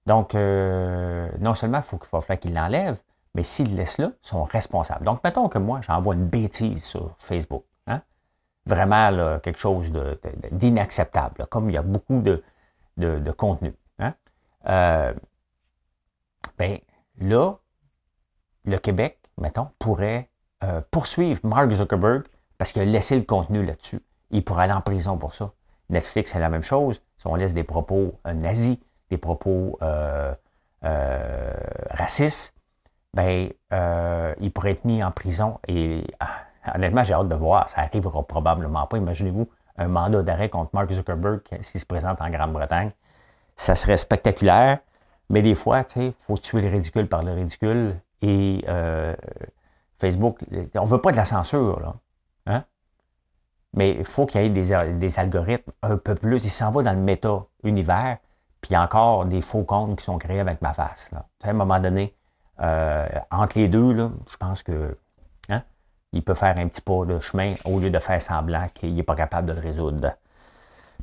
Donc, 0.05 0.35
euh, 0.35 1.29
non 1.39 1.53
seulement 1.53 1.79
il 1.79 1.83
faut 1.83 1.97
qu'il 1.97 2.37
qu'ils 2.37 2.53
l'enlèvent, 2.53 3.01
mais 3.35 3.43
s'ils 3.43 3.75
laissent 3.75 3.97
là, 3.97 4.11
ils 4.23 4.27
sont 4.27 4.43
responsables. 4.43 5.05
Donc, 5.05 5.23
mettons 5.23 5.49
que 5.49 5.57
moi, 5.57 5.81
j'envoie 5.81 6.15
une 6.15 6.27
bêtise 6.27 6.83
sur 6.83 7.15
Facebook 7.19 7.63
vraiment 8.69 9.39
quelque 9.39 9.59
chose 9.59 9.91
d'inacceptable, 10.51 11.47
comme 11.47 11.69
il 11.69 11.73
y 11.73 11.77
a 11.77 11.81
beaucoup 11.81 12.21
de, 12.21 12.43
de, 12.97 13.31
contenu. 13.31 13.73
Hein? 13.97 14.13
Euh, 14.67 15.13
ben, 16.57 16.77
là, 17.19 17.55
le 18.65 18.77
Québec, 18.77 19.17
mettons, 19.37 19.69
pourrait 19.79 20.29
euh, 20.63 20.81
poursuivre 20.91 21.39
Mark 21.43 21.71
Zuckerberg 21.71 22.23
parce 22.59 22.71
qu'il 22.71 22.83
a 22.83 22.85
laissé 22.85 23.15
le 23.15 23.23
contenu 23.23 23.65
là-dessus. 23.65 23.99
Il 24.29 24.43
pourrait 24.43 24.65
aller 24.65 24.73
en 24.73 24.81
prison 24.81 25.17
pour 25.17 25.33
ça. 25.33 25.51
Netflix, 25.89 26.31
c'est 26.31 26.39
la 26.39 26.49
même 26.49 26.61
chose. 26.61 27.01
Si 27.17 27.25
on 27.25 27.33
laisse 27.33 27.55
des 27.55 27.63
propos 27.63 28.19
euh, 28.27 28.33
nazis, 28.33 28.77
des 29.09 29.17
propos 29.17 29.79
racistes, 31.89 32.53
ben, 33.15 33.49
il 34.39 34.51
pourrait 34.53 34.71
être 34.71 34.85
mis 34.85 35.03
en 35.03 35.09
prison 35.09 35.57
et 35.67 36.05
ah, 36.19 36.75
honnêtement, 36.75 37.03
j'ai 37.03 37.13
hâte 37.13 37.27
de 37.27 37.35
voir. 37.35 37.69
Ça 37.69 37.81
arrivera 37.81 38.23
probablement 38.23 38.85
pas. 38.87 38.97
Imaginez-vous 38.97 39.49
un 39.77 39.87
mandat 39.87 40.23
d'arrêt 40.23 40.49
contre 40.49 40.71
Mark 40.73 40.91
Zuckerberg 40.91 41.41
s'il 41.61 41.79
se 41.79 41.85
présente 41.85 42.21
en 42.21 42.29
Grande-Bretagne. 42.29 42.91
Ça 43.55 43.75
serait 43.75 43.97
spectaculaire, 43.97 44.79
mais 45.29 45.41
des 45.41 45.55
fois, 45.55 45.83
il 45.95 46.13
faut 46.17 46.37
tuer 46.37 46.61
le 46.61 46.69
ridicule 46.69 47.07
par 47.07 47.23
le 47.23 47.33
ridicule. 47.33 47.95
Et 48.21 48.63
euh, 48.67 49.15
Facebook, 49.97 50.39
on 50.75 50.83
ne 50.83 50.89
veut 50.89 51.01
pas 51.01 51.11
de 51.11 51.17
la 51.17 51.25
censure, 51.25 51.79
là. 51.79 51.95
Hein? 52.45 52.63
Mais 53.73 53.91
il 53.91 54.05
faut 54.05 54.25
qu'il 54.25 54.41
y 54.41 54.45
ait 54.45 54.49
des, 54.49 55.19
algorithmes 55.19 55.71
un 55.83 55.97
peu 55.97 56.15
plus. 56.15 56.43
Il 56.43 56.49
s'en 56.49 56.71
va 56.71 56.81
dans 56.81 56.93
le 56.93 56.99
méta-univers, 56.99 58.17
puis 58.61 58.75
encore 58.75 59.25
des 59.25 59.41
faux 59.41 59.63
comptes 59.63 59.97
qui 59.99 60.05
sont 60.05 60.17
créés 60.17 60.39
avec 60.39 60.61
ma 60.61 60.73
face. 60.73 61.11
Là. 61.11 61.25
À 61.43 61.49
un 61.49 61.53
moment 61.53 61.79
donné, 61.79 62.15
euh, 62.61 63.07
entre 63.31 63.57
les 63.57 63.67
deux, 63.67 63.93
là, 63.93 64.09
je 64.29 64.37
pense 64.37 64.63
que 64.63 64.97
il 66.11 66.23
peut 66.23 66.33
faire 66.33 66.57
un 66.57 66.67
petit 66.67 66.81
pas 66.81 67.05
de 67.05 67.19
chemin 67.19 67.55
au 67.65 67.79
lieu 67.79 67.89
de 67.89 67.99
faire 67.99 68.21
semblant 68.21 68.67
qu'il 68.73 68.93
n'est 68.93 69.03
pas 69.03 69.15
capable 69.15 69.47
de 69.47 69.53
le 69.53 69.59
résoudre. 69.59 70.13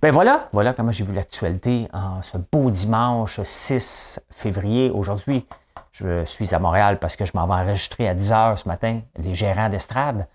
Ben 0.03 0.13
voilà, 0.13 0.49
voilà 0.53 0.75
comment 0.75 0.93
j'ai 0.93 1.05
vu 1.05 1.15
l'actualité 1.15 1.89
en 1.93 2.21
ce 2.23 2.37
beau 2.37 2.71
dimanche 2.71 3.41
6 3.43 4.21
février. 4.31 4.91
Aujourd'hui, 4.91 5.47
je 5.93 6.25
suis 6.25 6.55
à 6.55 6.59
Montréal 6.59 6.99
parce 6.99 7.17
que 7.17 7.25
je 7.25 7.33
m'en 7.35 7.47
vais 7.47 7.55
enregistrer 7.55 8.09
à 8.09 8.15
10 8.15 8.31
h 8.31 8.57
ce 8.57 8.69
matin 8.69 9.01
les 9.17 9.35
gérants 9.35 9.71
d'estrade. 9.71 10.27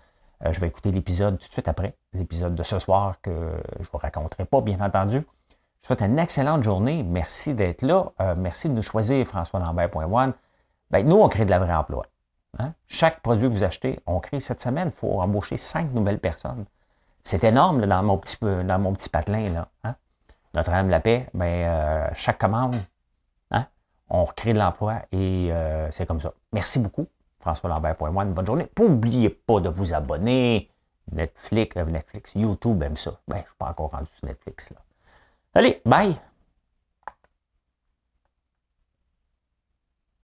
Euh, 0.44 0.52
je 0.52 0.60
vais 0.60 0.68
écouter 0.68 0.90
l'épisode 0.90 1.38
tout 1.38 1.46
de 1.46 1.52
suite 1.52 1.68
après, 1.68 1.94
l'épisode 2.12 2.54
de 2.54 2.62
ce 2.62 2.78
soir 2.78 3.20
que 3.20 3.30
je 3.30 3.82
ne 3.82 3.88
vous 3.92 3.98
raconterai 3.98 4.44
pas, 4.44 4.60
bien 4.60 4.80
entendu. 4.80 5.18
Je 5.18 5.88
vous 5.88 5.96
souhaite 5.96 6.02
une 6.02 6.18
excellente 6.18 6.62
journée. 6.62 7.02
Merci 7.02 7.54
d'être 7.54 7.82
là. 7.82 8.12
Euh, 8.20 8.34
merci 8.36 8.68
de 8.68 8.74
nous 8.74 8.82
choisir, 8.82 9.26
François 9.26 9.60
Lambert.one. 9.60 10.32
Ben, 10.90 11.06
nous, 11.06 11.16
on 11.16 11.28
crée 11.28 11.44
de 11.44 11.50
la 11.50 11.58
vraie 11.58 11.74
emploi. 11.74 12.06
Hein? 12.58 12.72
Chaque 12.86 13.20
produit 13.20 13.48
que 13.48 13.54
vous 13.54 13.64
achetez, 13.64 14.00
on 14.06 14.20
crée 14.20 14.40
cette 14.40 14.60
semaine, 14.60 14.88
il 14.88 14.98
faut 14.98 15.20
embaucher 15.20 15.56
cinq 15.56 15.92
nouvelles 15.92 16.18
personnes. 16.18 16.66
C'est 17.24 17.44
énorme 17.44 17.86
dans, 17.86 18.02
mon 18.02 18.18
petit, 18.18 18.36
dans 18.40 18.78
mon 18.78 18.92
petit 18.92 19.08
patelin. 19.08 19.48
Là, 19.50 19.68
hein? 19.84 19.94
Notre-Dame 20.54 20.90
la 20.90 21.00
paix, 21.00 21.26
ben, 21.32 21.46
euh, 21.46 22.08
chaque 22.14 22.38
commande, 22.38 22.76
hein? 23.52 23.66
on 24.10 24.24
recrée 24.24 24.52
de 24.52 24.58
l'emploi 24.58 24.96
et 25.12 25.50
c'est 25.90 26.04
comme 26.06 26.20
ça. 26.20 26.32
Merci 26.52 26.78
beaucoup. 26.78 27.06
François 27.42 27.68
Lambert.moi, 27.68 28.24
une 28.24 28.32
bonne 28.32 28.46
journée. 28.46 28.68
N'oubliez 28.78 29.28
pas 29.28 29.60
de 29.60 29.68
vous 29.68 29.92
abonner. 29.92 30.70
Netflix, 31.10 31.76
euh, 31.76 31.84
Netflix, 31.84 32.34
YouTube 32.36 32.82
aime 32.82 32.96
ça. 32.96 33.20
Ben, 33.28 33.36
je 33.36 33.40
ne 33.40 33.46
suis 33.46 33.56
pas 33.58 33.66
encore 33.66 33.90
rendu 33.90 34.08
sur 34.16 34.26
Netflix. 34.26 34.70
Là. 34.70 34.76
Allez, 35.54 35.82
bye! 35.84 36.16